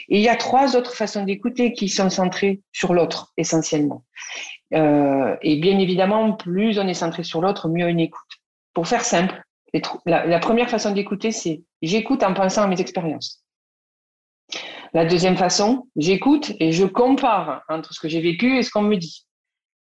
Et 0.09 0.17
il 0.17 0.23
y 0.23 0.29
a 0.29 0.35
trois 0.35 0.75
autres 0.75 0.93
façons 0.93 1.23
d'écouter 1.23 1.73
qui 1.73 1.87
sont 1.87 2.09
centrées 2.09 2.61
sur 2.71 2.93
l'autre, 2.93 3.31
essentiellement. 3.37 4.03
Euh, 4.73 5.35
et 5.41 5.57
bien 5.57 5.77
évidemment, 5.79 6.33
plus 6.33 6.79
on 6.79 6.87
est 6.87 6.93
centré 6.93 7.23
sur 7.23 7.41
l'autre, 7.41 7.69
mieux 7.69 7.85
on 7.85 7.97
écoute. 7.97 8.27
Pour 8.73 8.87
faire 8.87 9.03
simple, 9.03 9.41
la 10.05 10.39
première 10.39 10.69
façon 10.69 10.91
d'écouter, 10.91 11.31
c'est 11.31 11.63
j'écoute 11.81 12.23
en 12.23 12.33
pensant 12.33 12.63
à 12.63 12.67
mes 12.67 12.81
expériences. 12.81 13.43
La 14.93 15.05
deuxième 15.05 15.37
façon, 15.37 15.87
j'écoute 15.95 16.53
et 16.59 16.71
je 16.71 16.85
compare 16.85 17.63
entre 17.69 17.93
ce 17.93 17.99
que 17.99 18.07
j'ai 18.07 18.21
vécu 18.21 18.57
et 18.57 18.63
ce 18.63 18.71
qu'on 18.71 18.81
me 18.81 18.95
dit. 18.95 19.25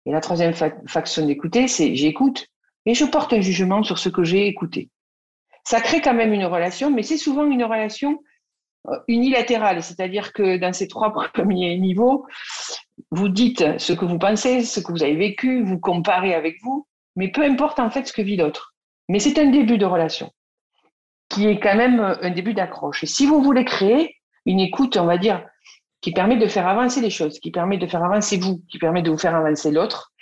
Et 0.05 0.11
la 0.11 0.21
troisième 0.21 0.53
façon 0.53 1.25
d'écouter, 1.25 1.67
c'est 1.67 1.95
j'écoute 1.95 2.47
et 2.85 2.93
je 2.93 3.05
porte 3.05 3.33
un 3.33 3.41
jugement 3.41 3.83
sur 3.83 3.97
ce 3.97 4.09
que 4.09 4.23
j'ai 4.23 4.47
écouté 4.47 4.89
ça 5.65 5.81
crée 5.81 6.01
quand 6.01 6.13
même 6.13 6.33
une 6.33 6.45
relation, 6.45 6.91
mais 6.91 7.03
c'est 7.03 7.17
souvent 7.17 7.45
une 7.45 7.63
relation 7.63 8.19
euh, 8.87 8.97
unilatérale, 9.07 9.81
c'est-à-dire 9.83 10.31
que 10.31 10.57
dans 10.57 10.73
ces 10.73 10.87
trois 10.87 11.11
premiers 11.33 11.77
niveaux, 11.77 12.25
vous 13.11 13.29
dites 13.29 13.79
ce 13.79 13.93
que 13.93 14.05
vous 14.05 14.19
pensez, 14.19 14.63
ce 14.63 14.79
que 14.79 14.91
vous 14.91 15.03
avez 15.03 15.15
vécu, 15.15 15.63
vous 15.63 15.79
comparez 15.79 16.33
avec 16.33 16.57
vous, 16.63 16.87
mais 17.15 17.31
peu 17.31 17.43
importe 17.43 17.79
en 17.79 17.89
fait 17.89 18.07
ce 18.07 18.13
que 18.13 18.21
vit 18.21 18.37
l'autre. 18.37 18.75
Mais 19.09 19.19
c'est 19.19 19.39
un 19.39 19.49
début 19.49 19.77
de 19.77 19.85
relation 19.85 20.31
qui 21.29 21.47
est 21.47 21.59
quand 21.59 21.75
même 21.75 21.99
un 22.21 22.29
début 22.29 22.53
d'accroche. 22.53 23.03
Et 23.03 23.07
si 23.07 23.25
vous 23.25 23.41
voulez 23.41 23.65
créer 23.65 24.15
une 24.45 24.59
écoute, 24.59 24.95
on 24.95 25.05
va 25.05 25.17
dire, 25.17 25.43
qui 26.01 26.11
permet 26.11 26.37
de 26.37 26.45
faire 26.45 26.67
avancer 26.67 27.01
les 27.01 27.09
choses, 27.09 27.39
qui 27.39 27.49
permet 27.49 27.79
de 27.79 27.87
faire 27.87 28.03
avancer 28.03 28.37
vous, 28.37 28.61
qui 28.69 28.77
permet 28.77 29.01
de 29.01 29.09
vous 29.09 29.17
faire 29.17 29.35
avancer 29.35 29.71
l'autre, 29.71 30.13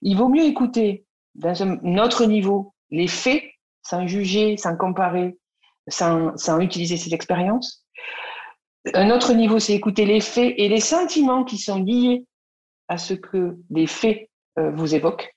il 0.00 0.16
vaut 0.16 0.28
mieux 0.28 0.44
écouter 0.44 1.04
dans 1.34 1.62
un 1.62 1.98
autre 1.98 2.24
niveau 2.24 2.74
les 2.90 3.06
faits 3.06 3.42
sans 3.86 4.06
juger, 4.06 4.56
sans 4.56 4.76
comparer, 4.76 5.36
sans, 5.88 6.60
utiliser 6.60 6.96
ses 6.96 7.14
expériences. 7.14 7.84
Un 8.94 9.10
autre 9.10 9.32
niveau, 9.32 9.58
c'est 9.58 9.74
écouter 9.74 10.04
les 10.04 10.20
faits 10.20 10.54
et 10.56 10.68
les 10.68 10.80
sentiments 10.80 11.44
qui 11.44 11.58
sont 11.58 11.82
liés 11.82 12.24
à 12.88 12.98
ce 12.98 13.14
que 13.14 13.56
les 13.70 13.86
faits 13.86 14.28
euh, 14.58 14.70
vous 14.70 14.94
évoquent. 14.94 15.32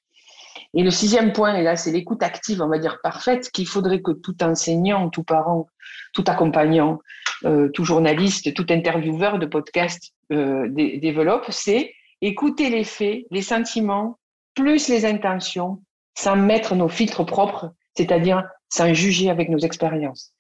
Et 0.75 0.84
le 0.84 0.91
sixième 0.91 1.34
point, 1.34 1.56
et 1.56 1.63
là, 1.63 1.75
c'est 1.75 1.91
l'écoute 1.91 2.22
active, 2.22 2.62
on 2.62 2.68
va 2.68 2.77
dire 2.77 3.00
parfaite, 3.01 3.50
qu'il 3.50 3.68
faudrait 3.68 4.01
que 4.01 4.12
tout 4.12 4.44
enseignant, 4.44 5.10
tout 5.10 5.24
parent, 5.24 5.68
tout 6.13 6.24
accompagnant, 6.27 7.00
euh, 7.46 7.70
tout 7.70 7.86
journaliste, 7.86 8.53
tout 8.53 8.68
intervieweur 8.70 9.39
de 9.39 9.48
podcast 9.48 10.13
euh, 10.32 10.68
développe, 10.70 11.46
c'est 11.50 11.94
écouter 12.22 12.70
les 12.70 12.84
faits, 12.84 13.25
les 13.32 13.41
sentiments, 13.41 14.20
plus 14.53 14.89
les 14.89 15.06
intentions, 15.06 15.82
sans 16.15 16.36
mettre 16.36 16.75
nos 16.75 16.89
filtres 16.89 17.25
propres 17.25 17.74
c'est-à-dire 17.96 18.43
sans 18.69 18.93
juger 18.93 19.29
avec 19.29 19.50
nos 19.50 19.60
expériences. 19.60 20.34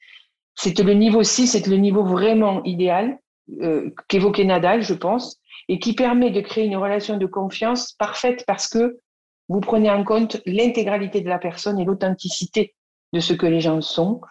C'est 0.55 0.77
le 0.79 0.93
niveau 0.93 1.23
6, 1.23 1.47
c'est 1.47 1.67
le 1.67 1.77
niveau 1.77 2.03
vraiment 2.03 2.63
idéal 2.63 3.17
euh, 3.61 3.89
qu'évoquait 4.07 4.43
Nadal, 4.43 4.81
je 4.81 4.93
pense, 4.93 5.39
et 5.67 5.79
qui 5.79 5.93
permet 5.93 6.31
de 6.31 6.41
créer 6.41 6.65
une 6.65 6.77
relation 6.77 7.17
de 7.17 7.25
confiance 7.25 7.93
parfaite 7.93 8.43
parce 8.45 8.67
que 8.67 8.99
vous 9.47 9.59
prenez 9.61 9.89
en 9.89 10.03
compte 10.03 10.41
l'intégralité 10.45 11.21
de 11.21 11.29
la 11.29 11.39
personne 11.39 11.79
et 11.79 11.85
l'authenticité 11.85 12.75
de 13.13 13.19
ce 13.19 13.33
que 13.33 13.47
les 13.47 13.61
gens 13.61 13.81
sont. 13.81 14.21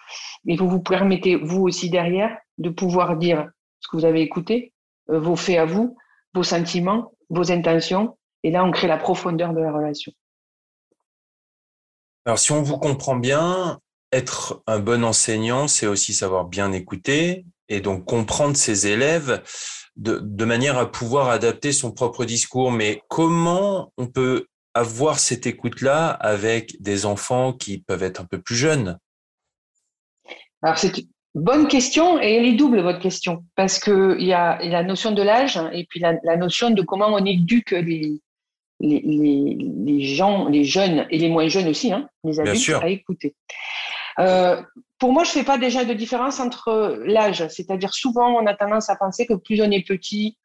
Et 0.47 0.57
vous 0.57 0.69
vous 0.69 0.81
permettez, 0.81 1.37
vous 1.37 1.63
aussi 1.63 1.91
derrière, 1.91 2.37
de 2.59 2.71
pouvoir 2.71 3.17
dire 3.17 3.49
ce 3.81 3.89
que 3.89 3.97
vous 3.97 4.05
avez 4.05 4.23
écouté, 4.23 4.73
euh, 5.11 5.19
vos 5.19 5.37
faits 5.37 5.59
à 5.59 5.65
vous, 5.65 5.97
vos 6.35 6.43
sentiments, 6.43 7.13
vos 7.31 7.51
intentions. 7.51 8.17
Et 8.45 8.51
là, 8.51 8.65
on 8.65 8.71
crée 8.71 8.87
la 8.87 8.99
profondeur 8.99 9.53
de 9.53 9.61
la 9.61 9.73
relation. 9.73 10.13
Alors, 12.29 12.39
si 12.39 12.53
on 12.53 12.61
vous 12.61 12.77
comprend 12.77 13.17
bien, 13.17 13.79
être 14.13 14.63
un 14.67 14.81
bon 14.81 15.03
enseignant, 15.03 15.67
c'est 15.67 15.87
aussi 15.87 16.13
savoir 16.13 16.45
bien 16.45 16.73
écouter 16.73 17.47
et 17.71 17.81
donc 17.81 18.05
comprendre 18.05 18.55
ses 18.55 18.87
élèves 18.87 19.43
de, 19.97 20.45
manière 20.45 20.77
à 20.77 20.93
pouvoir 20.93 21.31
adapter 21.31 21.73
son 21.73 21.91
propre 21.91 22.27
discours. 22.27 22.71
Mais 22.71 23.01
comment 23.09 23.95
on 23.97 24.09
peut 24.09 24.45
avoir 24.75 25.19
cette 25.19 25.47
écoute-là 25.47 26.09
avec 26.09 26.77
des 26.83 27.07
enfants 27.07 27.55
qui 27.55 27.79
peuvent 27.79 28.03
être 28.03 28.21
un 28.21 28.27
peu 28.27 28.43
plus 28.43 28.57
jeunes? 28.57 28.99
Alors, 30.61 30.77
c'est 30.77 30.99
une 30.99 31.07
bonne 31.35 31.67
question 31.67 32.21
et 32.21 32.35
elle 32.35 32.45
est 32.45 32.57
double, 32.57 32.83
votre 32.83 33.01
question, 33.01 33.47
parce 33.57 33.79
qu'il 33.79 34.21
y 34.21 34.35
a 34.35 34.63
la 34.67 34.83
notion 34.83 35.13
de 35.13 35.23
l'âge 35.23 35.59
et 35.73 35.87
puis 35.89 35.99
la, 35.99 36.37
notion 36.37 36.69
de 36.69 36.83
comment 36.83 37.09
on 37.09 37.25
éduque 37.25 37.71
les, 37.71 38.21
les, 38.81 39.01
les, 39.01 40.01
gens, 40.01 40.49
les 40.49 40.65
jeunes 40.65 41.07
et 41.11 41.19
les 41.19 41.29
moins 41.29 41.49
jeunes 41.49 41.69
aussi, 41.69 41.93
hein, 41.93 42.09
les 42.25 42.41
adultes, 42.41 42.71
à 42.81 42.89
écouter. 42.89 43.35
Euh, 44.19 44.63
pour 44.99 45.13
moi, 45.13 45.25
je 45.25 45.31
ne 45.31 45.35
fais 45.35 45.45
pas 45.45 45.59
déjà 45.59 45.85
de 45.85 45.93
différence 45.95 46.41
entre 46.41 47.03
l'âge, 47.05 47.47
c'est-à-dire 47.49 47.93
souvent 47.93 48.35
on 48.35 48.47
a 48.47 48.55
tendance 48.55 48.91
à 48.91 48.97
penser 48.97 49.27
que 49.27 49.35
plus 49.35 49.61
on 49.63 49.71
est 49.71 49.87
petit, 49.87 50.37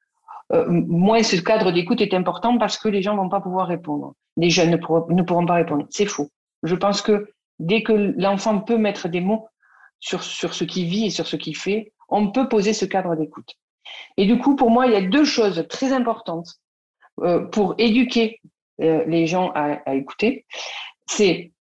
euh, 0.52 0.66
moins 0.68 1.24
ce 1.24 1.38
cadre 1.38 1.72
d'écoute 1.72 2.02
est 2.02 2.13
important 2.13 2.58
parce 2.58 2.78
que 2.78 2.88
les 2.88 3.02
gens 3.02 3.16
vont 3.16 3.30
pas 3.30 3.42
pouvoir 3.42 3.68
répondre. 3.68 4.13
Les 4.38 4.50
jeunes 4.50 4.72
ne, 4.72 4.78
pourront, 4.78 5.46
pas 5.46 5.54
répondre. 5.54 5.86
C'est 5.90 6.06
faux. 6.06 6.30
Je 6.63 6.75
pense 6.75 7.02
que 7.02 7.30
dès 7.60 7.84
que 7.84 7.94
l'enfant 8.18 8.60
peut 8.60 8.78
mettre 8.78 9.08
des 9.08 9.22
mots 9.22 9.48
sur, 10.00 10.24
sur 10.24 10.54
ce 10.54 10.63
qu'il 10.63 10.88
vit 10.88 11.06
et 11.08 11.10
sur 11.10 11.28
ce 11.28 11.36
qu'il 11.36 11.56
fait, 11.56 11.94
on 12.10 12.32
peut 12.32 12.48
poser 12.48 12.74
ce 12.74 12.86
cadre 12.86 13.16
d'écoute. 13.16 13.56
Et 14.18 14.25
du 14.25 14.38
coup, 14.38 14.56
pour 14.56 14.70
moi, 14.70 14.86
il 14.86 14.94
y 14.94 14.96
a 14.96 15.02
deux 15.02 15.25
choses 15.25 15.66
très 15.70 15.94
importantes 15.94 16.60
pour 17.51 17.75
éduquer 17.77 18.39
euh, 18.82 19.03
les 19.05 19.27
gens 19.27 19.51
à, 19.51 19.82
à 19.86 19.96
écouter. 19.96 20.46
C'est 21.08 21.51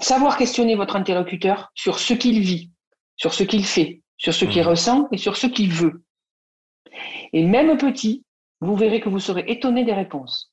savoir 0.00 0.36
questionner 0.36 0.76
votre 0.76 0.96
interlocuteur 0.96 1.70
sur 1.74 1.98
ce 1.98 2.14
qu'il 2.14 2.40
vit, 2.40 2.70
sur 3.16 3.34
ce 3.34 3.42
qu'il 3.42 3.64
fait, 3.64 4.02
sur 4.16 4.34
ce 4.34 4.44
qu'il 4.44 4.62
mmh. 4.62 4.68
ressent 4.68 5.08
et 5.12 5.18
sur 5.18 5.36
ce 5.36 5.46
qu'il 5.46 5.72
veut. 5.72 6.04
Et 7.32 7.44
même 7.44 7.76
petit, 7.78 8.24
vous 8.60 8.76
verrez 8.76 9.00
que 9.00 9.08
vous 9.08 9.18
serez 9.18 9.44
étonné 9.48 9.84
des 9.84 9.92
réponses. 9.92 10.52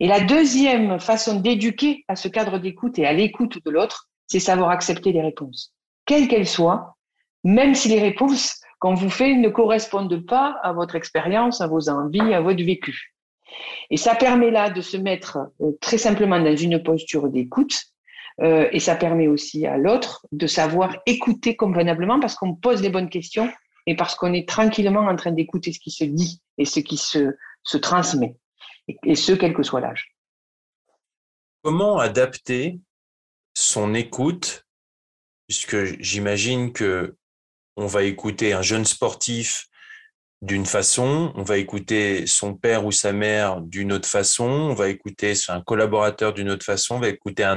Et 0.00 0.06
la 0.06 0.20
deuxième 0.20 0.98
façon 0.98 1.40
d'éduquer 1.40 2.04
à 2.08 2.16
ce 2.16 2.28
cadre 2.28 2.58
d'écoute 2.58 2.98
et 2.98 3.06
à 3.06 3.12
l'écoute 3.12 3.62
de 3.64 3.70
l'autre, 3.70 4.08
c'est 4.26 4.40
savoir 4.40 4.70
accepter 4.70 5.12
les 5.12 5.20
réponses, 5.20 5.74
quelles 6.06 6.28
qu'elles 6.28 6.48
soient, 6.48 6.96
même 7.44 7.74
si 7.74 7.88
les 7.88 8.00
réponses 8.00 8.60
qu'on 8.80 8.94
vous 8.94 9.10
fait 9.10 9.34
ne 9.34 9.48
correspondent 9.48 10.26
pas 10.26 10.58
à 10.62 10.72
votre 10.72 10.96
expérience, 10.96 11.60
à 11.60 11.68
vos 11.68 11.88
envies, 11.88 12.34
à 12.34 12.40
votre 12.40 12.64
vécu. 12.64 13.14
Et 13.90 13.96
ça 13.96 14.14
permet 14.14 14.50
là 14.50 14.70
de 14.70 14.80
se 14.80 14.96
mettre 14.96 15.38
euh, 15.60 15.72
très 15.80 15.98
simplement 15.98 16.40
dans 16.40 16.56
une 16.56 16.82
posture 16.82 17.28
d'écoute 17.28 17.78
euh, 18.40 18.68
et 18.72 18.80
ça 18.80 18.96
permet 18.96 19.28
aussi 19.28 19.66
à 19.66 19.76
l'autre 19.76 20.26
de 20.32 20.46
savoir 20.46 20.96
écouter 21.06 21.56
convenablement 21.56 22.20
parce 22.20 22.34
qu'on 22.34 22.54
pose 22.54 22.80
les 22.80 22.88
bonnes 22.88 23.10
questions 23.10 23.50
et 23.86 23.96
parce 23.96 24.14
qu'on 24.14 24.32
est 24.32 24.48
tranquillement 24.48 25.00
en 25.00 25.16
train 25.16 25.32
d'écouter 25.32 25.72
ce 25.72 25.80
qui 25.80 25.90
se 25.90 26.04
dit 26.04 26.40
et 26.56 26.64
ce 26.64 26.80
qui 26.80 26.96
se, 26.96 27.34
se 27.62 27.76
transmet, 27.76 28.36
et, 29.04 29.14
ce, 29.14 29.32
quel 29.32 29.52
que 29.52 29.62
soit 29.62 29.80
l'âge. 29.80 30.14
Comment 31.62 31.98
adapter 31.98 32.80
son 33.54 33.94
écoute, 33.94 34.66
puisque 35.48 36.00
j'imagine 36.00 36.72
que 36.72 37.16
on 37.80 37.86
va 37.86 38.02
écouter 38.04 38.52
un 38.52 38.62
jeune 38.62 38.84
sportif 38.84 39.66
d'une 40.42 40.64
façon, 40.64 41.32
on 41.34 41.42
va 41.42 41.58
écouter 41.58 42.26
son 42.26 42.54
père 42.54 42.86
ou 42.86 42.92
sa 42.92 43.12
mère 43.12 43.60
d'une 43.60 43.92
autre 43.92 44.08
façon, 44.08 44.44
on 44.44 44.74
va 44.74 44.88
écouter 44.88 45.34
un 45.48 45.60
collaborateur 45.60 46.32
d'une 46.32 46.50
autre 46.50 46.64
façon, 46.64 46.96
on 46.96 47.00
va 47.00 47.08
écouter 47.08 47.50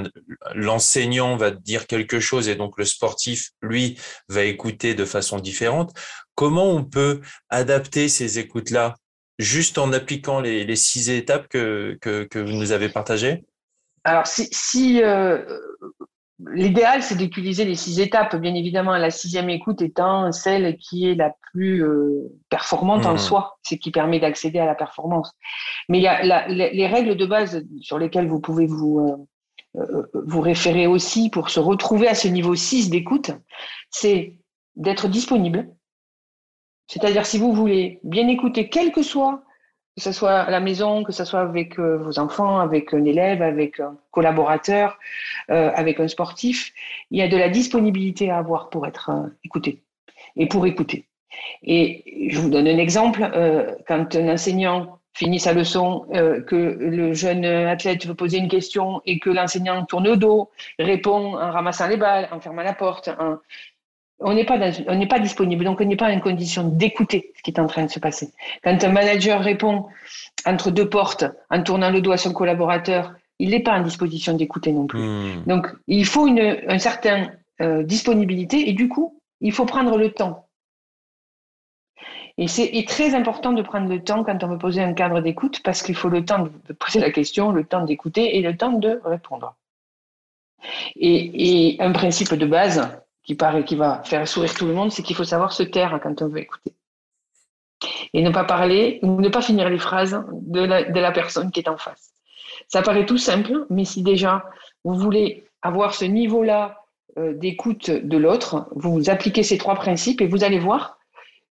l'enseignant 0.53 1.37
va 1.37 1.51
dire 1.51 1.87
quelque 1.87 2.19
chose 2.19 2.49
et 2.49 2.55
donc 2.55 2.77
le 2.77 2.83
sportif, 2.83 3.51
lui, 3.61 3.97
va 4.27 4.43
écouter 4.43 4.95
de 4.95 5.05
façon 5.05 5.39
différente. 5.39 5.93
Comment 6.35 6.71
on 6.71 6.83
peut 6.83 7.21
adapter 7.49 8.09
ces 8.09 8.39
écoutes-là 8.39 8.95
juste 9.39 9.77
en 9.77 9.93
appliquant 9.93 10.41
les, 10.41 10.75
six 10.75 11.09
étapes 11.09 11.47
que, 11.47 11.97
que, 12.01 12.39
vous 12.39 12.51
nous 12.51 12.71
avez 12.71 12.89
partagées? 12.89 13.45
Alors, 14.03 14.27
si, 14.27 15.01
euh, 15.01 15.41
L'idéal, 16.51 17.01
c'est 17.03 17.15
d'utiliser 17.15 17.65
les 17.65 17.75
six 17.75 17.99
étapes. 17.99 18.35
Bien 18.35 18.53
évidemment, 18.53 18.97
la 18.97 19.11
sixième 19.11 19.49
écoute 19.49 19.81
étant 19.81 20.31
celle 20.31 20.77
qui 20.77 21.09
est 21.09 21.15
la 21.15 21.33
plus 21.51 21.83
euh, 21.83 22.31
performante 22.49 23.05
en 23.05 23.13
mmh. 23.13 23.19
soi, 23.19 23.57
ce 23.63 23.75
qui 23.75 23.91
permet 23.91 24.19
d'accéder 24.19 24.59
à 24.59 24.65
la 24.65 24.75
performance. 24.75 25.31
Mais 25.89 25.99
il 25.99 26.03
y 26.03 26.07
a 26.07 26.47
les, 26.47 26.87
règles 26.87 27.15
de 27.15 27.25
base 27.25 27.63
sur 27.81 27.99
lesquelles 27.99 28.27
vous 28.27 28.39
pouvez 28.39 28.65
vous, 28.65 28.99
euh, 28.99 29.81
euh, 29.81 30.03
vous 30.13 30.41
référer 30.41 30.87
aussi 30.87 31.29
pour 31.29 31.49
se 31.49 31.59
retrouver 31.59 32.07
à 32.07 32.15
ce 32.15 32.27
niveau 32.27 32.55
6 32.55 32.89
d'écoute, 32.89 33.31
c'est 33.89 34.37
d'être 34.75 35.07
disponible. 35.07 35.69
C'est-à-dire 36.87 37.25
si 37.25 37.37
vous 37.37 37.53
voulez 37.53 37.99
bien 38.03 38.27
écouter, 38.27 38.69
quel 38.69 38.91
que 38.91 39.03
soit 39.03 39.43
que 39.95 40.01
ce 40.01 40.11
soit 40.11 40.39
à 40.39 40.49
la 40.49 40.59
maison, 40.59 41.03
que 41.03 41.11
ce 41.11 41.23
soit 41.23 41.41
avec 41.41 41.79
euh, 41.79 41.97
vos 41.97 42.17
enfants, 42.17 42.59
avec 42.59 42.93
un 42.93 43.05
élève, 43.05 43.41
avec 43.41 43.79
un 43.79 43.95
collaborateur, 44.11 44.97
euh, 45.51 45.71
avec 45.75 45.99
un 45.99 46.07
sportif, 46.07 46.73
il 47.11 47.19
y 47.19 47.21
a 47.21 47.27
de 47.27 47.37
la 47.37 47.49
disponibilité 47.49 48.31
à 48.31 48.37
avoir 48.39 48.69
pour 48.69 48.87
être 48.87 49.11
euh, 49.11 49.27
écouté 49.43 49.83
et 50.35 50.47
pour 50.47 50.65
écouter. 50.65 51.05
Et 51.63 52.29
je 52.31 52.39
vous 52.39 52.49
donne 52.49 52.67
un 52.67 52.77
exemple. 52.77 53.21
quand 53.87 54.15
un 54.15 54.33
enseignant 54.33 54.99
finit 55.15 55.39
sa 55.39 55.53
leçon, 55.53 56.05
que 56.11 56.55
le 56.55 57.13
jeune 57.13 57.43
athlète 57.43 58.05
veut 58.05 58.13
poser 58.13 58.37
une 58.37 58.47
question 58.47 59.01
et 59.07 59.17
que 59.17 59.31
l'enseignant 59.31 59.83
tourne 59.85 60.05
le 60.05 60.17
dos, 60.17 60.51
répond 60.77 61.35
en 61.35 61.51
ramassant 61.51 61.87
les 61.87 61.97
balles, 61.97 62.29
en 62.31 62.39
fermant 62.39 62.61
la 62.61 62.73
porte, 62.73 63.09
en, 63.19 63.37
on 64.19 64.33
n'est 64.33 64.45
pas, 64.45 64.57
on 64.87 64.95
n'est 64.95 65.07
pas 65.07 65.19
disponible, 65.19 65.65
donc 65.65 65.81
on 65.81 65.85
n'est 65.85 65.95
pas 65.95 66.09
en 66.09 66.19
condition 66.19 66.63
d'écouter 66.63 67.33
ce 67.37 67.43
qui 67.43 67.51
est 67.51 67.59
en 67.59 67.67
train 67.67 67.85
de 67.85 67.91
se 67.91 67.99
passer. 67.99 68.31
Quand 68.63 68.81
un 68.83 68.91
manager 68.91 69.41
répond 69.41 69.87
entre 70.45 70.71
deux 70.71 70.89
portes 70.89 71.25
en 71.49 71.61
tournant 71.61 71.89
le 71.89 72.01
doigt 72.01 72.15
à 72.15 72.17
son 72.17 72.33
collaborateur, 72.33 73.13
il 73.39 73.49
n'est 73.49 73.61
pas 73.61 73.73
en 73.73 73.81
disposition 73.81 74.33
d'écouter 74.33 74.71
non 74.71 74.87
plus. 74.87 75.01
Hmm. 75.01 75.43
Donc 75.47 75.67
il 75.87 76.05
faut 76.05 76.27
une, 76.27 76.57
un 76.67 76.79
certain 76.79 77.31
euh, 77.61 77.83
disponibilité 77.83 78.69
et 78.69 78.73
du 78.73 78.87
coup, 78.87 79.19
il 79.41 79.51
faut 79.51 79.65
prendre 79.65 79.97
le 79.97 80.11
temps. 80.11 80.47
Et 82.37 82.47
c'est 82.47 82.71
très 82.87 83.13
important 83.13 83.51
de 83.51 83.61
prendre 83.61 83.87
le 83.87 84.03
temps 84.03 84.23
quand 84.23 84.43
on 84.43 84.47
veut 84.47 84.57
poser 84.57 84.81
un 84.81 84.93
cadre 84.93 85.21
d'écoute 85.21 85.61
parce 85.63 85.83
qu'il 85.83 85.93
faut 85.93 86.09
le 86.09 86.25
temps 86.25 86.47
de 86.67 86.73
poser 86.73 86.99
la 86.99 87.11
question, 87.11 87.51
le 87.51 87.63
temps 87.63 87.85
d'écouter 87.85 88.37
et 88.37 88.41
le 88.41 88.57
temps 88.57 88.71
de 88.71 88.99
répondre. 89.05 89.55
Et, 90.95 91.73
et 91.73 91.81
un 91.81 91.91
principe 91.91 92.33
de 92.33 92.45
base, 92.47 92.89
qui 93.23 93.35
paraît 93.35 93.63
qui 93.63 93.75
va 93.75 94.03
faire 94.03 94.27
sourire 94.27 94.53
tout 94.53 94.65
le 94.65 94.73
monde, 94.73 94.91
c'est 94.91 95.03
qu'il 95.03 95.15
faut 95.15 95.23
savoir 95.23 95.53
se 95.53 95.63
taire 95.63 95.99
quand 96.01 96.21
on 96.21 96.27
veut 96.27 96.39
écouter. 96.39 96.73
Et 98.13 98.21
ne 98.21 98.29
pas 98.29 98.43
parler 98.43 98.99
ne 99.01 99.29
pas 99.29 99.41
finir 99.41 99.69
les 99.69 99.79
phrases 99.79 100.23
de 100.31 100.61
la, 100.61 100.83
de 100.83 100.99
la 100.99 101.11
personne 101.11 101.51
qui 101.51 101.59
est 101.59 101.69
en 101.69 101.77
face. 101.77 102.11
Ça 102.67 102.81
paraît 102.81 103.05
tout 103.05 103.17
simple, 103.17 103.65
mais 103.69 103.85
si 103.85 104.03
déjà 104.03 104.45
vous 104.83 104.95
voulez 104.95 105.45
avoir 105.61 105.93
ce 105.93 106.05
niveau-là 106.05 106.83
euh, 107.17 107.33
d'écoute 107.33 107.89
de 107.89 108.17
l'autre, 108.17 108.67
vous 108.75 109.09
appliquez 109.09 109.43
ces 109.43 109.57
trois 109.57 109.75
principes 109.75 110.21
et 110.21 110.27
vous 110.27 110.43
allez 110.43 110.59
voir 110.59 110.97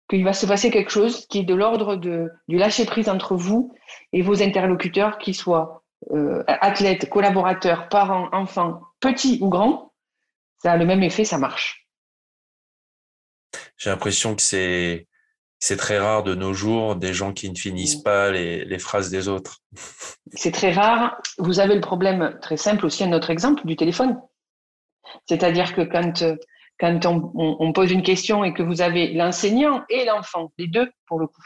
qu'il 0.08 0.25
va 0.25 0.32
se 0.32 0.46
passer 0.46 0.70
quelque 0.70 0.90
chose 0.90 1.26
qui 1.26 1.40
est 1.40 1.44
de 1.44 1.54
l'ordre 1.54 1.96
du 1.96 2.30
lâcher-prise 2.49 3.08
entre 3.08 3.35
vous 3.35 3.75
et 4.12 4.23
vos 4.23 4.42
interlocuteurs, 4.42 5.18
qu'ils 5.18 5.35
soient 5.35 5.82
euh, 6.12 6.44
athlètes, 6.46 7.08
collaborateurs, 7.11 7.88
parents, 7.88 8.28
enfants, 8.32 8.82
petits 9.00 9.38
ou 9.40 9.49
grands, 9.49 9.85
ça 10.58 10.72
a 10.72 10.76
le 10.76 10.86
même 10.86 11.02
effet, 11.02 11.25
ça 11.25 11.38
marche. 11.38 11.86
J'ai 13.76 13.90
l'impression 13.90 14.34
que 14.34 14.42
c'est 14.42 15.06
c'est 15.58 15.76
très 15.76 15.98
rare 15.98 16.22
de 16.22 16.34
nos 16.34 16.52
jours 16.52 16.96
des 16.96 17.14
gens 17.14 17.32
qui 17.32 17.50
ne 17.50 17.56
finissent 17.56 18.00
mm. 18.00 18.02
pas 18.02 18.30
les, 18.30 18.64
les 18.64 18.78
phrases 18.78 19.10
des 19.10 19.28
autres. 19.28 19.60
C'est 20.32 20.52
très 20.52 20.72
rare. 20.72 21.16
Vous 21.38 21.60
avez 21.60 21.75
le 21.75 21.80
problème 21.80 22.38
très 22.42 22.56
simple 22.56 22.84
aussi, 22.84 23.04
un 23.04 23.12
autre 23.12 23.30
exemple 23.30 23.66
du 23.66 23.76
téléphone. 23.76 24.20
C'est-à-dire 25.28 25.75
que 25.75 25.82
quand, 25.82 26.25
quand 26.78 27.06
on, 27.06 27.32
on, 27.34 27.72
pose 27.72 27.92
une 27.92 28.02
question 28.02 28.44
et 28.44 28.52
que 28.52 28.62
vous 28.62 28.82
avez 28.82 29.12
l'enseignant 29.14 29.82
et 29.88 30.04
l'enfant, 30.04 30.52
les 30.58 30.66
deux 30.66 30.90
pour 31.06 31.18
le 31.18 31.26
coup, 31.26 31.42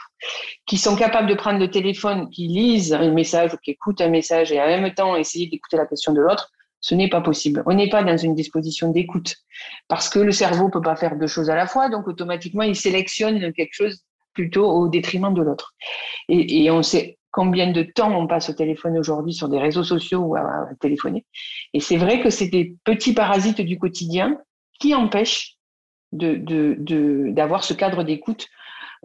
qui 0.65 0.77
sont 0.77 0.95
capables 0.95 1.29
de 1.29 1.35
prendre 1.35 1.59
le 1.59 1.69
téléphone, 1.69 2.29
qui 2.29 2.47
lisent 2.47 2.93
un 2.93 3.11
message 3.11 3.53
ou 3.53 3.57
qui 3.57 3.71
écoutent 3.71 4.01
un 4.01 4.09
message 4.09 4.51
et 4.51 4.59
en 4.59 4.65
même 4.65 4.93
temps 4.93 5.15
essayer 5.15 5.47
d'écouter 5.47 5.77
la 5.77 5.85
question 5.85 6.11
de 6.11 6.21
l'autre, 6.21 6.51
ce 6.81 6.95
n'est 6.95 7.09
pas 7.09 7.21
possible. 7.21 7.63
On 7.67 7.73
n'est 7.73 7.89
pas 7.89 8.03
dans 8.03 8.17
une 8.17 8.35
disposition 8.35 8.91
d'écoute 8.91 9.37
parce 9.87 10.09
que 10.09 10.19
le 10.19 10.31
cerveau 10.31 10.69
peut 10.69 10.81
pas 10.81 10.95
faire 10.95 11.15
deux 11.15 11.27
choses 11.27 11.49
à 11.49 11.55
la 11.55 11.67
fois, 11.67 11.89
donc 11.89 12.07
automatiquement 12.07 12.63
il 12.63 12.75
sélectionne 12.75 13.53
quelque 13.53 13.73
chose 13.73 14.03
plutôt 14.33 14.69
au 14.69 14.87
détriment 14.87 15.33
de 15.33 15.41
l'autre. 15.41 15.73
Et, 16.27 16.69
on 16.71 16.83
sait 16.83 17.17
combien 17.31 17.71
de 17.71 17.83
temps 17.83 18.17
on 18.17 18.27
passe 18.27 18.49
au 18.49 18.53
téléphone 18.53 18.97
aujourd'hui 18.97 19.33
sur 19.33 19.47
des 19.47 19.59
réseaux 19.59 19.83
sociaux 19.83 20.19
ou 20.19 20.35
à, 20.35 20.69
téléphoner. 20.79 21.25
Et 21.73 21.79
c'est 21.79 21.97
vrai 21.97 22.21
que 22.21 22.29
c'est 22.29 22.47
des 22.47 22.75
petits 22.83 23.13
parasites 23.13 23.61
du 23.61 23.77
quotidien 23.77 24.37
qui 24.79 24.95
empêchent 24.95 25.57
d'avoir 26.11 27.63
ce 27.63 27.73
cadre 27.73 28.03
d'écoute, 28.03 28.47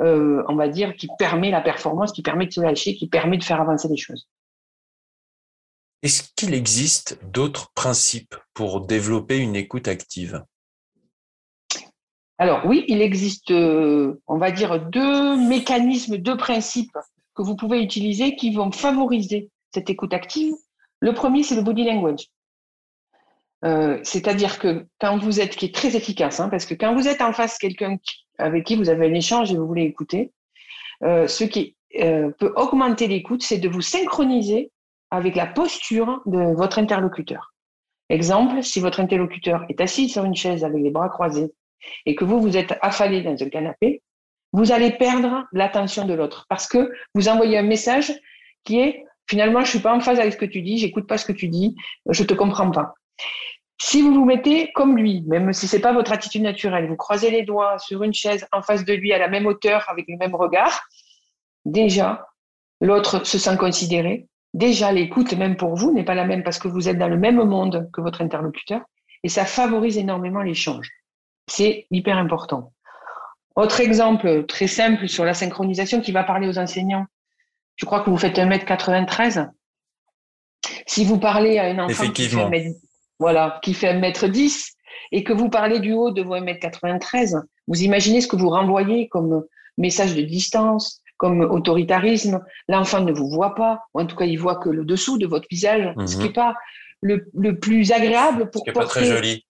euh, 0.00 0.42
on 0.48 0.56
va 0.56 0.68
dire, 0.68 0.96
qui 0.96 1.08
permet 1.18 1.50
la 1.50 1.60
performance, 1.60 2.12
qui 2.12 2.22
permet 2.22 2.46
de 2.46 2.52
se 2.52 2.60
lâcher, 2.60 2.94
qui 2.94 3.08
permet 3.08 3.36
de 3.36 3.44
faire 3.44 3.60
avancer 3.60 3.88
les 3.88 3.96
choses. 3.96 4.28
Est-ce 6.06 6.22
qu'il 6.36 6.54
existe 6.54 7.18
d'autres 7.32 7.72
principes 7.72 8.36
pour 8.54 8.86
développer 8.86 9.38
une 9.38 9.56
écoute 9.56 9.88
active? 9.88 10.44
Alors 12.38 12.64
oui, 12.64 12.84
il 12.86 13.02
existe, 13.02 13.50
euh, 13.50 14.22
on 14.28 14.38
va 14.38 14.52
dire, 14.52 14.78
deux 14.88 15.36
mécanismes, 15.36 16.18
deux 16.18 16.36
principes 16.36 16.96
que 17.34 17.42
vous 17.42 17.56
pouvez 17.56 17.82
utiliser 17.82 18.36
qui 18.36 18.54
vont 18.54 18.70
favoriser 18.70 19.50
cette 19.74 19.90
écoute 19.90 20.14
active. 20.14 20.54
Le 21.00 21.12
premier, 21.12 21.42
c'est 21.42 21.56
le 21.56 21.62
body 21.62 21.82
language. 21.82 22.28
Euh, 23.64 23.98
c'est-à-dire 24.04 24.60
que 24.60 24.86
quand 25.00 25.18
vous 25.18 25.40
êtes, 25.40 25.56
qui 25.56 25.66
est 25.66 25.74
très 25.74 25.96
efficace, 25.96 26.38
hein, 26.38 26.48
parce 26.48 26.66
que 26.66 26.74
quand 26.74 26.94
vous 26.94 27.08
êtes 27.08 27.20
en 27.20 27.32
face 27.32 27.58
quelqu'un 27.58 27.96
avec 28.38 28.62
qui 28.62 28.76
vous 28.76 28.90
avez 28.90 29.08
un 29.08 29.14
échange 29.14 29.50
et 29.50 29.56
vous 29.56 29.66
voulez 29.66 29.82
écouter, 29.82 30.30
euh, 31.02 31.26
ce 31.26 31.42
qui 31.42 31.74
peut 31.90 32.52
augmenter 32.54 33.08
l'écoute, 33.08 33.42
c'est 33.42 33.58
de 33.58 33.68
vous 33.68 33.80
synchroniser 33.80 34.70
avec 35.10 35.36
la 35.36 35.46
posture 35.46 36.22
de 36.26 36.54
votre 36.56 36.78
interlocuteur. 36.78 37.54
Exemple, 38.08 38.62
si 38.62 38.80
votre 38.80 39.00
interlocuteur 39.00 39.64
est 39.68 39.80
assis 39.80 40.08
sur 40.08 40.24
une 40.24 40.36
chaise 40.36 40.64
avec 40.64 40.82
les 40.82 40.90
bras 40.90 41.08
croisés 41.08 41.52
et 42.04 42.14
que 42.14 42.24
vous, 42.24 42.40
vous 42.40 42.56
êtes 42.56 42.76
affalé 42.82 43.22
dans 43.22 43.40
un 43.40 43.48
canapé, 43.48 44.02
vous 44.52 44.72
allez 44.72 44.92
perdre 44.92 45.46
l'attention 45.52 46.06
de 46.06 46.14
l'autre 46.14 46.46
parce 46.48 46.66
que 46.66 46.92
vous 47.14 47.28
envoyez 47.28 47.58
un 47.58 47.62
message 47.62 48.12
qui 48.64 48.80
est 48.80 49.04
finalement, 49.28 49.62
je 49.62 49.70
suis 49.70 49.80
pas 49.80 49.94
en 49.94 50.00
phase 50.00 50.20
avec 50.20 50.32
ce 50.32 50.38
que 50.38 50.44
tu 50.44 50.62
dis, 50.62 50.78
j'écoute 50.78 51.06
pas 51.06 51.18
ce 51.18 51.26
que 51.26 51.32
tu 51.32 51.48
dis, 51.48 51.74
je 52.08 52.22
te 52.22 52.34
comprends 52.34 52.70
pas. 52.70 52.94
Si 53.78 54.00
vous 54.00 54.14
vous 54.14 54.24
mettez 54.24 54.72
comme 54.72 54.96
lui, 54.96 55.22
même 55.26 55.52
si 55.52 55.68
c'est 55.68 55.80
pas 55.80 55.92
votre 55.92 56.12
attitude 56.12 56.42
naturelle, 56.42 56.88
vous 56.88 56.96
croisez 56.96 57.30
les 57.30 57.42
doigts 57.42 57.78
sur 57.78 58.02
une 58.02 58.14
chaise 58.14 58.46
en 58.52 58.62
face 58.62 58.84
de 58.84 58.94
lui 58.94 59.12
à 59.12 59.18
la 59.18 59.28
même 59.28 59.46
hauteur 59.46 59.84
avec 59.88 60.06
le 60.08 60.16
même 60.16 60.34
regard, 60.34 60.88
déjà, 61.64 62.26
l'autre 62.80 63.26
se 63.26 63.38
sent 63.38 63.56
considéré, 63.58 64.28
déjà 64.56 64.90
l'écoute, 64.90 65.34
même 65.34 65.56
pour 65.56 65.76
vous, 65.76 65.92
n'est 65.92 66.04
pas 66.04 66.14
la 66.14 66.24
même 66.24 66.42
parce 66.42 66.58
que 66.58 66.66
vous 66.66 66.88
êtes 66.88 66.98
dans 66.98 67.08
le 67.08 67.18
même 67.18 67.42
monde 67.44 67.88
que 67.92 68.00
votre 68.00 68.22
interlocuteur 68.22 68.80
et 69.22 69.28
ça 69.28 69.44
favorise 69.44 69.98
énormément 69.98 70.42
l'échange. 70.42 70.90
C'est 71.46 71.86
hyper 71.90 72.16
important. 72.16 72.72
Autre 73.54 73.80
exemple 73.80 74.44
très 74.46 74.66
simple 74.66 75.08
sur 75.08 75.24
la 75.24 75.34
synchronisation 75.34 76.00
qui 76.00 76.12
va 76.12 76.24
parler 76.24 76.48
aux 76.48 76.58
enseignants. 76.58 77.06
Je 77.76 77.84
crois 77.84 78.00
que 78.00 78.10
vous 78.10 78.16
faites 78.16 78.38
1m93. 78.38 79.50
Si 80.86 81.04
vous 81.04 81.18
parlez 81.18 81.58
à 81.58 81.64
un 81.64 81.78
enfant 81.78 82.10
qui 82.10 82.28
fait, 82.28 82.40
1 82.40 82.50
voilà, 83.18 83.60
qui 83.62 83.74
fait 83.74 83.92
1m10 83.92 84.72
et 85.12 85.22
que 85.22 85.32
vous 85.32 85.50
parlez 85.50 85.80
du 85.80 85.92
haut 85.92 86.10
de 86.10 86.22
vos 86.22 86.36
1m93, 86.36 87.42
vous 87.66 87.82
imaginez 87.82 88.20
ce 88.20 88.28
que 88.28 88.36
vous 88.36 88.50
renvoyez 88.50 89.08
comme 89.08 89.44
message 89.76 90.14
de 90.14 90.22
distance, 90.22 91.02
comme 91.16 91.40
autoritarisme. 91.40 92.44
L'enfant 92.68 93.00
ne 93.00 93.12
vous 93.12 93.28
voit 93.28 93.54
pas, 93.54 93.80
ou 93.94 94.00
en 94.00 94.06
tout 94.06 94.16
cas, 94.16 94.24
il 94.24 94.36
voit 94.36 94.56
que 94.56 94.68
le 94.68 94.84
dessous 94.84 95.18
de 95.18 95.26
votre 95.26 95.46
visage, 95.50 95.92
ce 96.06 96.16
qui 96.16 96.22
n'est 96.22 96.28
mhm. 96.28 96.32
pas 96.32 96.54
le, 97.00 97.58
plus 97.58 97.92
agréable 97.92 98.50
pour 98.50 98.62
ce 98.64 98.70
qui 98.70 98.72
porter. 98.72 99.00
pas 99.00 99.00
très 99.00 99.04
joli. 99.04 99.44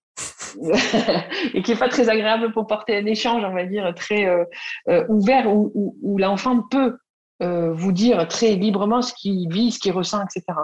et 1.54 1.62
qui 1.62 1.70
n'est 1.70 1.78
pas 1.78 1.88
très 1.88 2.08
agréable 2.08 2.52
pour 2.52 2.66
porter 2.66 2.96
un 2.96 3.06
échange, 3.06 3.44
on 3.44 3.52
va 3.52 3.64
dire, 3.66 3.92
très 3.94 4.26
euh, 4.26 4.44
euh, 4.88 5.04
ouvert, 5.08 5.46
où, 5.48 6.16
l'enfant 6.18 6.62
peut 6.70 6.96
euh, 7.42 7.72
vous 7.74 7.92
dire 7.92 8.26
très 8.28 8.54
librement 8.54 9.02
ce 9.02 9.12
qu'il 9.12 9.52
vit, 9.52 9.70
ce 9.70 9.78
qu'il 9.78 9.92
ressent, 9.92 10.22
etc. 10.22 10.58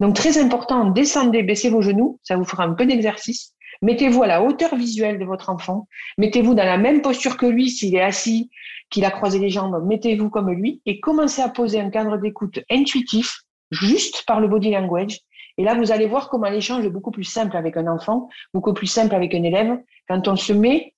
Donc, 0.00 0.16
très 0.16 0.38
important, 0.38 0.84
descendez, 0.90 1.42
baissez 1.42 1.70
vos 1.70 1.80
genoux, 1.80 2.20
ça 2.22 2.36
vous 2.36 2.44
fera 2.44 2.64
un 2.64 2.74
peu 2.74 2.84
d'exercice. 2.84 3.54
Mettez-vous 3.82 4.22
à 4.22 4.26
la 4.26 4.42
hauteur 4.42 4.74
visuelle 4.76 5.18
de 5.18 5.24
votre 5.24 5.48
enfant. 5.48 5.88
Mettez-vous 6.18 6.54
dans 6.54 6.64
la 6.64 6.76
même 6.76 7.00
posture 7.00 7.38
que 7.38 7.46
lui 7.46 7.70
s'il 7.70 7.94
est 7.94 8.02
assis, 8.02 8.50
qu'il 8.90 9.04
a 9.04 9.10
croisé 9.10 9.38
les 9.38 9.50
jambes. 9.50 9.82
Mettez-vous 9.86 10.30
comme 10.30 10.50
lui 10.50 10.82
et 10.84 11.00
commencez 11.00 11.42
à 11.42 11.48
poser 11.48 11.80
un 11.80 11.90
cadre 11.90 12.16
d'écoute 12.18 12.60
intuitif, 12.70 13.42
juste 13.70 14.24
par 14.26 14.40
le 14.40 14.48
body 14.48 14.70
language. 14.72 15.20
Et 15.58 15.64
là, 15.64 15.74
vous 15.74 15.92
allez 15.92 16.06
voir 16.06 16.28
comment 16.28 16.48
l'échange 16.48 16.84
est 16.84 16.90
beaucoup 16.90 17.10
plus 17.10 17.24
simple 17.24 17.56
avec 17.56 17.76
un 17.76 17.86
enfant, 17.86 18.28
beaucoup 18.54 18.72
plus 18.72 18.86
simple 18.86 19.14
avec 19.14 19.34
un 19.34 19.42
élève, 19.42 19.78
quand 20.08 20.26
on 20.28 20.36
se 20.36 20.52
met 20.52 20.94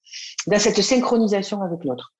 dans 0.46 0.58
cette 0.58 0.80
synchronisation 0.80 1.62
avec 1.62 1.84
l'autre. 1.84 2.14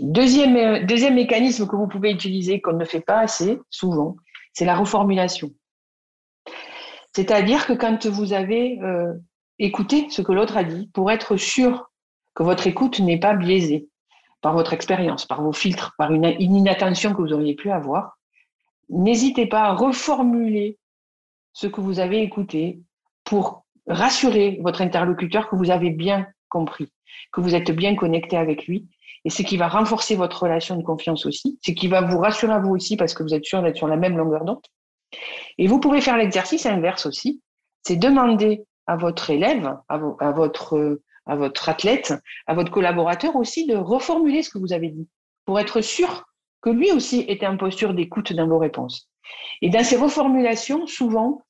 Deuxième, 0.00 0.84
deuxième 0.86 1.14
mécanisme 1.14 1.66
que 1.66 1.76
vous 1.76 1.88
pouvez 1.88 2.10
utiliser, 2.10 2.60
qu'on 2.60 2.74
ne 2.74 2.84
fait 2.84 3.00
pas 3.00 3.20
assez 3.20 3.58
souvent, 3.70 4.16
c'est 4.52 4.64
la 4.64 4.76
reformulation. 4.76 5.50
C'est-à-dire 7.14 7.66
que 7.66 7.72
quand 7.72 8.06
vous 8.06 8.32
avez 8.32 8.78
euh, 8.82 9.14
écouté 9.58 10.06
ce 10.10 10.22
que 10.22 10.32
l'autre 10.32 10.56
a 10.56 10.64
dit, 10.64 10.90
pour 10.92 11.10
être 11.10 11.36
sûr 11.36 11.90
que 12.36 12.42
votre 12.42 12.66
écoute 12.66 13.00
n'est 13.00 13.18
pas 13.18 13.34
biaisée 13.34 13.88
par 14.42 14.52
votre 14.52 14.74
expérience, 14.74 15.24
par 15.24 15.42
vos 15.42 15.54
filtres, 15.54 15.94
par 15.98 16.12
une, 16.12 16.24
inattention 16.38 17.14
que 17.14 17.22
vous 17.22 17.32
auriez 17.32 17.54
pu 17.54 17.70
avoir, 17.70 18.18
n'hésitez 18.90 19.46
pas 19.46 19.62
à 19.62 19.72
reformuler 19.72 20.78
ce 21.52 21.66
que 21.66 21.80
vous 21.80 21.98
avez 21.98 22.22
écouté 22.22 22.78
pour 23.24 23.64
rassurer 23.88 24.60
votre 24.62 24.82
interlocuteur 24.82 25.48
que 25.48 25.56
vous 25.56 25.70
avez 25.70 25.90
bien 25.90 26.26
compris, 26.48 26.92
que 27.32 27.40
vous 27.40 27.54
êtes 27.54 27.70
bien 27.72 27.96
connecté 27.96 28.36
avec 28.36 28.66
lui. 28.66 28.86
Et 29.24 29.30
ce 29.30 29.42
qui 29.42 29.56
va 29.56 29.66
renforcer 29.66 30.14
votre 30.14 30.42
relation 30.42 30.76
de 30.76 30.84
confiance 30.84 31.26
aussi, 31.26 31.58
ce 31.64 31.72
qui 31.72 31.88
va 31.88 32.02
vous 32.02 32.18
rassurer 32.18 32.52
à 32.52 32.58
vous 32.60 32.74
aussi 32.74 32.96
parce 32.96 33.14
que 33.14 33.22
vous 33.22 33.34
êtes 33.34 33.44
sûr 33.44 33.62
d'être 33.62 33.76
sur 33.76 33.88
la 33.88 33.96
même 33.96 34.16
longueur 34.16 34.44
d'onde. 34.44 34.60
Et 35.58 35.66
vous 35.66 35.80
pouvez 35.80 36.00
faire 36.00 36.18
l'exercice 36.18 36.66
inverse 36.66 37.06
aussi, 37.06 37.40
c'est 37.82 37.96
demander 37.96 38.64
à 38.86 38.96
votre 38.96 39.30
élève, 39.30 39.76
à, 39.88 39.98
votre, 40.30 41.00
à 41.26 41.36
votre 41.36 41.68
athlète, 41.68 42.14
à 42.46 42.54
votre 42.54 42.70
collaborateur 42.70 43.36
aussi 43.36 43.66
de 43.66 43.76
reformuler 43.76 44.42
ce 44.42 44.50
que 44.50 44.58
vous 44.58 44.72
avez 44.72 44.88
dit 44.88 45.08
pour 45.44 45.60
être 45.60 45.80
sûr 45.80 46.24
que 46.60 46.70
lui 46.70 46.90
aussi 46.92 47.24
était 47.28 47.46
en 47.46 47.56
posture 47.56 47.94
d'écoute 47.94 48.32
dans 48.32 48.48
vos 48.48 48.58
réponses. 48.58 49.08
Et 49.62 49.70
dans 49.70 49.84
ces 49.84 49.96
reformulations, 49.96 50.86
souvent, 50.86 51.44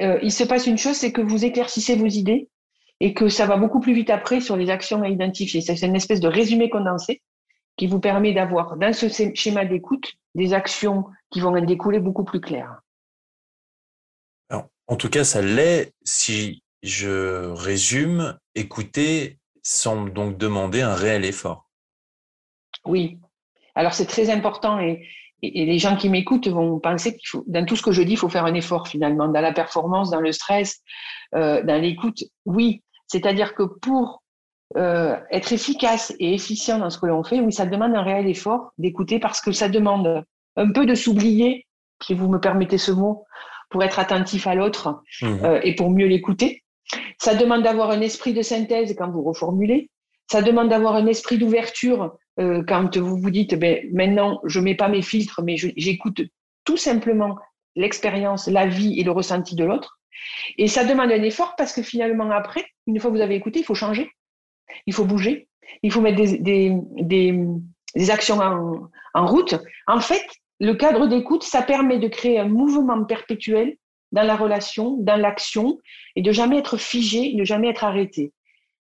euh, 0.00 0.18
il 0.22 0.32
se 0.32 0.44
passe 0.44 0.66
une 0.66 0.78
chose, 0.78 0.96
c'est 0.96 1.12
que 1.12 1.20
vous 1.20 1.44
éclaircissez 1.44 1.96
vos 1.96 2.06
idées 2.06 2.48
et 3.00 3.14
que 3.14 3.28
ça 3.28 3.46
va 3.46 3.56
beaucoup 3.56 3.80
plus 3.80 3.94
vite 3.94 4.10
après 4.10 4.40
sur 4.40 4.56
les 4.56 4.70
actions 4.70 5.02
à 5.02 5.08
identifier. 5.08 5.60
C'est 5.60 5.80
une 5.82 5.96
espèce 5.96 6.20
de 6.20 6.28
résumé 6.28 6.70
condensé 6.70 7.22
qui 7.76 7.86
vous 7.86 8.00
permet 8.00 8.32
d'avoir 8.32 8.76
dans 8.76 8.92
ce 8.92 9.06
schéma 9.34 9.64
d'écoute 9.64 10.14
des 10.34 10.54
actions 10.54 11.04
qui 11.30 11.40
vont 11.40 11.54
en 11.54 11.60
découler 11.60 12.00
beaucoup 12.00 12.24
plus 12.24 12.40
claires. 12.40 12.80
En 14.88 14.96
tout 14.96 15.08
cas, 15.08 15.24
ça 15.24 15.42
l'est 15.42 15.92
si 16.04 16.62
je 16.86 17.50
résume, 17.50 18.38
écouter 18.54 19.38
semble 19.62 20.12
donc 20.12 20.38
demander 20.38 20.82
un 20.82 20.94
réel 20.94 21.24
effort. 21.24 21.68
Oui. 22.84 23.18
Alors 23.74 23.92
c'est 23.92 24.06
très 24.06 24.30
important 24.30 24.78
et, 24.78 25.06
les 25.42 25.78
gens 25.78 25.96
qui 25.96 26.08
m'écoutent 26.08 26.48
vont 26.48 26.80
penser 26.80 27.14
qu'il 27.14 27.28
faut, 27.28 27.44
dans 27.46 27.64
tout 27.66 27.76
ce 27.76 27.82
que 27.82 27.92
je 27.92 28.00
dis, 28.00 28.12
il 28.12 28.16
faut 28.16 28.30
faire 28.30 28.46
un 28.46 28.54
effort 28.54 28.88
finalement, 28.88 29.28
dans 29.28 29.42
la 29.42 29.52
performance, 29.52 30.10
dans 30.10 30.20
le 30.20 30.32
stress, 30.32 30.80
euh, 31.34 31.62
dans 31.62 31.80
l'écoute. 31.80 32.24
Oui, 32.46 32.82
c'est-à-dire 33.06 33.54
que 33.54 33.62
pour 33.62 34.22
euh, 34.76 35.14
être 35.30 35.52
efficace 35.52 36.14
et 36.18 36.34
efficient 36.34 36.78
dans 36.78 36.88
ce 36.88 36.98
que 36.98 37.06
l'on 37.06 37.22
fait, 37.22 37.40
oui, 37.40 37.52
ça 37.52 37.66
demande 37.66 37.94
un 37.94 38.02
réel 38.02 38.26
effort 38.28 38.72
d'écouter 38.78 39.20
parce 39.20 39.42
que 39.42 39.52
ça 39.52 39.68
demande 39.68 40.24
un 40.56 40.72
peu 40.72 40.86
de 40.86 40.94
s'oublier, 40.94 41.66
si 42.02 42.14
vous 42.14 42.28
me 42.28 42.40
permettez 42.40 42.78
ce 42.78 42.92
mot, 42.92 43.26
pour 43.68 43.84
être 43.84 43.98
attentif 43.98 44.46
à 44.46 44.54
l'autre 44.54 45.02
mmh. 45.20 45.26
euh, 45.44 45.60
et 45.62 45.74
pour 45.74 45.90
mieux 45.90 46.06
l'écouter. 46.06 46.64
Ça 47.26 47.34
demande 47.34 47.64
d'avoir 47.64 47.90
un 47.90 48.02
esprit 48.02 48.32
de 48.32 48.40
synthèse 48.40 48.94
quand 48.96 49.10
vous 49.10 49.24
reformulez. 49.24 49.90
Ça 50.30 50.42
demande 50.42 50.68
d'avoir 50.68 50.94
un 50.94 51.06
esprit 51.08 51.38
d'ouverture 51.38 52.16
euh, 52.38 52.62
quand 52.62 52.96
vous 52.98 53.16
vous 53.16 53.30
dites, 53.30 53.56
ben, 53.56 53.84
maintenant, 53.92 54.40
je 54.44 54.60
mets 54.60 54.76
pas 54.76 54.86
mes 54.86 55.02
filtres, 55.02 55.42
mais 55.42 55.56
j'écoute 55.56 56.20
tout 56.64 56.76
simplement 56.76 57.36
l'expérience, 57.74 58.46
la 58.46 58.68
vie 58.68 59.00
et 59.00 59.02
le 59.02 59.10
ressenti 59.10 59.56
de 59.56 59.64
l'autre. 59.64 59.98
Et 60.56 60.68
ça 60.68 60.84
demande 60.84 61.10
un 61.10 61.22
effort 61.24 61.56
parce 61.56 61.72
que 61.72 61.82
finalement, 61.82 62.30
après, 62.30 62.64
une 62.86 63.00
fois 63.00 63.10
que 63.10 63.16
vous 63.16 63.22
avez 63.22 63.34
écouté, 63.34 63.58
il 63.58 63.64
faut 63.64 63.74
changer, 63.74 64.08
il 64.86 64.94
faut 64.94 65.04
bouger, 65.04 65.48
il 65.82 65.90
faut 65.90 66.00
mettre 66.00 66.22
des, 66.22 68.08
actions 68.08 68.38
en 68.38 69.26
route. 69.26 69.56
En 69.88 69.98
fait, 69.98 70.24
le 70.60 70.74
cadre 70.74 71.08
d'écoute, 71.08 71.42
ça 71.42 71.62
permet 71.62 71.98
de 71.98 72.06
créer 72.06 72.38
un 72.38 72.48
mouvement 72.48 73.04
perpétuel 73.04 73.76
dans 74.12 74.22
la 74.22 74.36
relation, 74.36 74.96
dans 74.98 75.16
l'action, 75.16 75.78
et 76.14 76.22
de 76.22 76.32
jamais 76.32 76.58
être 76.58 76.76
figé, 76.76 77.34
de 77.34 77.44
jamais 77.44 77.68
être 77.68 77.84
arrêté. 77.84 78.32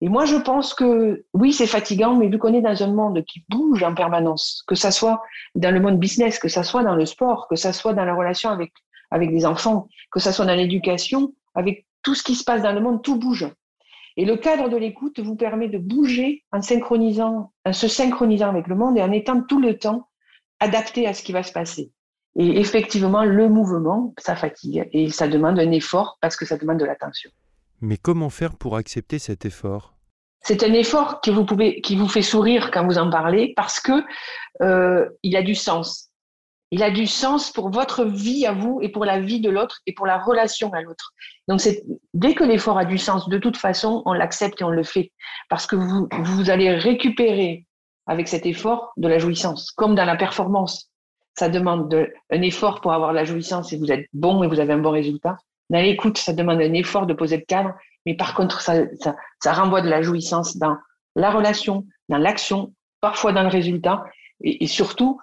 Et 0.02 0.10
moi, 0.10 0.26
je 0.26 0.36
pense 0.36 0.74
que 0.74 1.26
oui, 1.34 1.54
c'est 1.54 1.66
fatigant, 1.66 2.16
mais 2.16 2.28
vu 2.28 2.38
qu'on 2.38 2.54
est 2.54 2.62
dans 2.62 2.84
un 2.84 2.94
monde 2.94 3.24
qui 3.26 3.44
bouge 3.50 3.82
en 3.82 3.96
permanence, 3.96 4.64
que 4.68 4.76
ça 4.76 4.92
soit 4.92 5.22
dans 5.56 5.74
le 5.74 5.80
monde 5.80 6.00
business, 6.00 6.38
que 6.38 6.50
ça 6.50 6.64
soit 6.64 6.84
dans 6.84 6.96
le 6.96 7.06
sport, 7.06 7.48
que 7.48 7.56
ça 7.56 7.74
soit 7.74 7.94
dans 7.94 8.06
la 8.06 8.14
relation 8.14 8.52
avec, 8.52 8.72
avec 9.10 9.32
des 9.32 9.46
enfants, 9.46 9.88
que 10.12 10.20
ça 10.20 10.32
soit 10.32 10.46
dans 10.46 10.56
l'éducation, 10.56 11.34
avec 11.56 11.88
tout 12.04 12.14
ce 12.14 12.24
qui 12.24 12.36
se 12.36 12.44
passe 12.44 12.62
dans 12.62 12.74
le 12.74 12.82
monde, 12.82 13.02
tout 13.02 13.18
bouge. 13.18 13.50
Et 14.18 14.26
le 14.26 14.38
cadre 14.38 14.70
de 14.70 14.78
l'écoute 14.78 15.20
vous 15.20 15.36
permet 15.36 15.68
de 15.68 15.80
bouger 15.80 16.44
en 16.52 16.62
synchronisant, 16.62 17.52
en 17.66 17.74
se 17.74 17.88
synchronisant 17.88 18.50
avec 18.50 18.68
le 18.68 18.76
monde 18.76 18.98
et 18.98 19.02
en 19.02 19.12
étant 19.12 19.42
tout 19.42 19.60
le 19.60 19.78
temps 19.78 20.10
adapté 20.60 21.08
à 21.08 21.14
ce 21.14 21.24
qui 21.24 21.32
va 21.32 21.44
se 21.44 21.52
passer. 21.52 21.92
Et 22.38 22.60
effectivement, 22.60 23.24
le 23.24 23.50
mouvement, 23.50 24.14
ça 24.20 24.36
fatigue 24.36 24.88
et 24.94 25.10
ça 25.10 25.28
demande 25.28 25.60
un 25.60 25.72
effort 25.72 26.18
parce 26.22 26.36
que 26.36 26.46
ça 26.46 26.56
demande 26.56 26.78
de 26.78 26.86
l'attention. 26.86 27.32
Mais 27.82 27.98
comment 27.98 28.30
faire 28.30 28.56
pour 28.56 28.76
accepter 28.76 29.18
cet 29.18 29.46
effort? 29.46 29.96
C'est 30.44 30.64
un 30.64 30.74
effort 30.74 31.20
que 31.22 31.32
vous 31.32 31.46
pouvez, 31.46 31.82
qui 31.82 31.96
vous 31.96 32.08
fait 32.08 32.22
sourire 32.22 32.70
quand 32.72 32.86
vous 32.86 33.00
en 33.00 33.10
parlez 33.10 33.54
parce 33.56 33.80
que 33.80 34.04
euh, 34.62 35.10
il 35.24 35.36
a 35.36 35.42
du 35.42 35.56
sens. 35.56 36.10
Il 36.70 36.84
a 36.84 36.92
du 36.92 37.08
sens 37.08 37.52
pour 37.52 37.72
votre 37.72 38.06
vie 38.06 38.46
à 38.46 38.52
vous 38.52 38.80
et 38.82 38.90
pour 38.90 39.04
la 39.04 39.20
vie 39.20 39.40
de 39.40 39.50
l'autre 39.50 39.80
et 39.88 39.94
pour 39.94 40.06
la 40.06 40.20
relation 40.20 40.72
à 40.74 40.82
l'autre. 40.82 41.14
Donc 41.48 41.62
dès 42.14 42.36
que 42.36 42.44
l'effort 42.44 42.78
a 42.78 42.86
du 42.86 43.00
sens, 43.00 43.30
de 43.30 43.38
toute 43.40 43.58
façon, 43.58 44.04
on 44.06 44.14
l'accepte 44.14 44.62
et 44.62 44.64
on 44.64 44.70
le 44.70 44.84
fait 44.84 45.12
parce 45.50 45.66
que 45.66 45.76
vous, 45.76 46.08
vous 46.20 46.50
allez 46.50 46.72
récupérer 46.72 47.66
avec 48.06 48.28
cet 48.28 48.46
effort 48.46 48.92
de 48.98 49.08
la 49.08 49.18
jouissance, 49.18 49.72
comme 49.72 49.96
dans 49.96 50.06
la 50.06 50.16
performance 50.16 50.92
ça 51.38 51.50
demande 51.50 51.90
de, 51.90 52.12
un 52.32 52.42
effort 52.42 52.82
pour 52.82 52.94
avoir 52.94 53.14
la 53.14 53.24
jouissance 53.24 53.72
et 53.72 53.78
vous 53.78 53.92
êtes 53.92 54.08
bon 54.14 54.44
et 54.44 54.48
vous 54.48 54.60
avez 54.60 54.74
un 54.74 54.80
bon 54.80 54.92
résultat. 54.92 55.38
Dans 55.70 55.80
l'écoute, 55.80 56.18
ça 56.18 56.34
demande 56.34 56.62
un 56.62 56.74
effort 56.74 57.06
de 57.06 57.14
poser 57.14 57.38
le 57.38 57.44
cadre, 57.44 57.74
mais 58.06 58.16
par 58.16 58.34
contre, 58.34 58.62
ça, 58.62 59.54
renvoie 59.54 59.82
de 59.82 59.90
la 59.90 60.02
jouissance 60.02 60.58
dans 60.58 60.78
la 61.16 61.30
relation, 61.30 61.86
dans 62.10 62.18
l'action, 62.18 62.74
parfois 63.02 63.34
dans 63.34 63.44
le 63.44 63.50
résultat, 63.50 64.04
et, 64.42 64.68
surtout, 64.68 65.20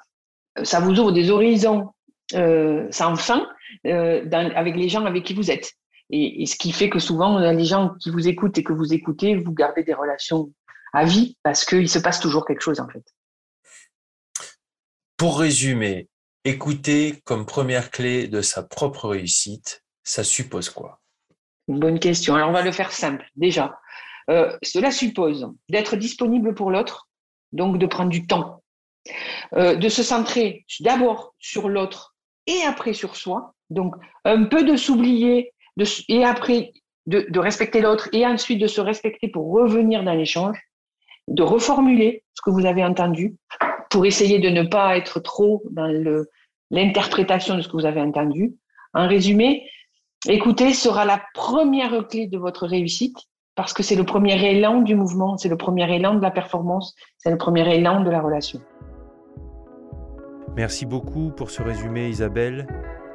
ça 0.63 0.81
vous 0.81 0.99
ouvre 1.01 1.13
des 1.13 1.31
horizons 1.31 1.91
euh, 2.35 2.87
sans 2.91 3.17
fin 3.17 3.47
euh, 3.87 4.25
avec 4.31 4.77
les 4.77 4.89
gens 4.89 5.05
avec 5.05 5.25
qui 5.25 5.35
vous 5.35 5.51
êtes. 5.51 5.73
Et, 6.11 6.47
ce 6.47 6.57
qui 6.57 6.73
fait 6.73 6.91
que 6.91 6.99
souvent, 6.99 7.39
les 7.39 7.65
gens 7.65 7.91
qui 8.01 8.11
vous 8.11 8.29
écoutent 8.29 8.59
et 8.59 8.63
que 8.63 8.73
vous 8.73 8.93
écoutez, 8.93 9.35
vous 9.35 9.53
gardez 9.53 9.83
des 9.83 9.95
relations 9.95 10.51
à 10.93 11.05
vie 11.05 11.37
parce 11.43 11.65
qu'il 11.65 11.89
se 11.89 11.99
passe 11.99 12.21
toujours 12.21 12.45
quelque 12.45 12.61
chose 12.61 12.79
en 12.79 12.89
fait. 12.89 13.05
Pour 15.17 15.39
résumer, 15.39 16.09
écouter 16.45 17.21
comme 17.25 17.47
première 17.47 17.91
clé 17.91 18.27
de 18.27 18.41
sa 18.41 18.63
propre 18.63 19.09
réussite, 19.09 19.85
ça 20.03 20.25
suppose 20.25 20.69
quoi? 20.69 21.01
Bonne 21.69 21.99
question. 21.99 22.35
Alors 22.35 22.51
on 22.51 22.53
va 22.53 22.63
le 22.63 22.73
faire 22.73 22.93
simple. 22.93 23.25
Déjà, 23.37 23.79
euh, 24.31 24.57
cela 24.63 24.91
suppose 24.91 25.49
d'être 25.69 25.97
disponible 25.97 26.55
pour 26.55 26.71
l'autre, 26.71 27.09
donc 27.53 27.79
de 27.79 27.87
prendre 27.87 28.11
du 28.11 28.27
temps, 28.27 28.63
euh, 29.55 29.77
de 29.77 29.89
se 29.89 30.03
centrer 30.03 30.67
d'abord 30.81 31.35
sur 31.39 31.69
l'autre 31.69 32.15
et 32.47 32.63
après 32.63 32.93
sur 32.93 33.17
soi, 33.17 33.55
donc 33.71 33.95
un 34.25 34.45
peu 34.45 34.65
de 34.65 34.77
s'oublier 34.77 35.53
et 36.09 36.25
après 36.25 36.73
de 37.07 37.39
respecter 37.39 37.81
l'autre 37.81 38.09
et 38.13 38.27
ensuite 38.27 38.59
de 38.59 38.67
se 38.67 38.81
respecter 38.81 39.29
pour 39.29 39.53
revenir 39.53 40.03
dans 40.05 40.15
l'échange, 40.15 40.59
de 41.29 41.43
reformuler 41.43 42.25
ce 42.35 42.43
que 42.43 42.51
vous 42.51 42.67
avez 42.67 42.85
entendu, 42.85 43.37
pour 43.95 44.07
essayer 44.07 44.41
de 44.41 44.49
ne 44.49 44.65
pas 44.65 44.97
être 44.97 45.21
trop 45.21 45.63
dans 45.71 45.87
l'interprétation 46.73 47.55
de 47.55 47.61
ce 47.61 47.69
que 47.69 47.77
vous 47.77 47.87
avez 47.87 48.01
entendu. 48.01 48.57
En 48.93 49.07
résumé, 49.07 49.71
écouter 50.29 50.73
sera 50.73 51.05
la 51.05 51.23
première 51.33 52.09
clé 52.09 52.27
de 52.27 52.37
votre 52.37 52.67
réussite 52.67 53.17
parce 53.55 53.73
que 53.73 53.85
c'est 53.85 53.95
le 53.95 54.03
premier 54.03 54.51
élan 54.51 54.81
du 54.81 54.97
mouvement, 54.97 55.37
c'est 55.37 55.49
le 55.49 55.57
premier 55.57 55.95
élan 55.95 56.15
de 56.15 56.23
la 56.23 56.33
performance, 56.33 56.97
c'est 57.19 57.31
le 57.31 57.39
premier 57.39 57.73
élan 57.73 58.03
de 58.03 58.11
la 58.11 58.21
relation. 58.21 58.61
Merci 60.57 60.87
beaucoup 60.87 61.31
pour 61.31 61.53
ce 61.53 61.63
résumé 61.63 62.09
Isabelle 62.09 62.67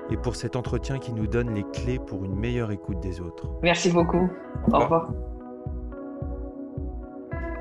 et 0.09 0.15
pour 0.15 0.37
cet 0.37 0.55
entretien 0.55 0.97
qui 0.97 1.11
nous 1.11 1.27
donne 1.27 1.53
les 1.55 1.65
clés 1.73 1.99
pour 1.99 2.23
une 2.23 2.35
meilleure 2.35 2.71
écoute 2.71 3.01
des 3.01 3.19
autres. 3.19 3.49
Merci 3.63 3.91
beaucoup. 3.91 4.29
Au 4.71 4.79
revoir. 4.79 5.11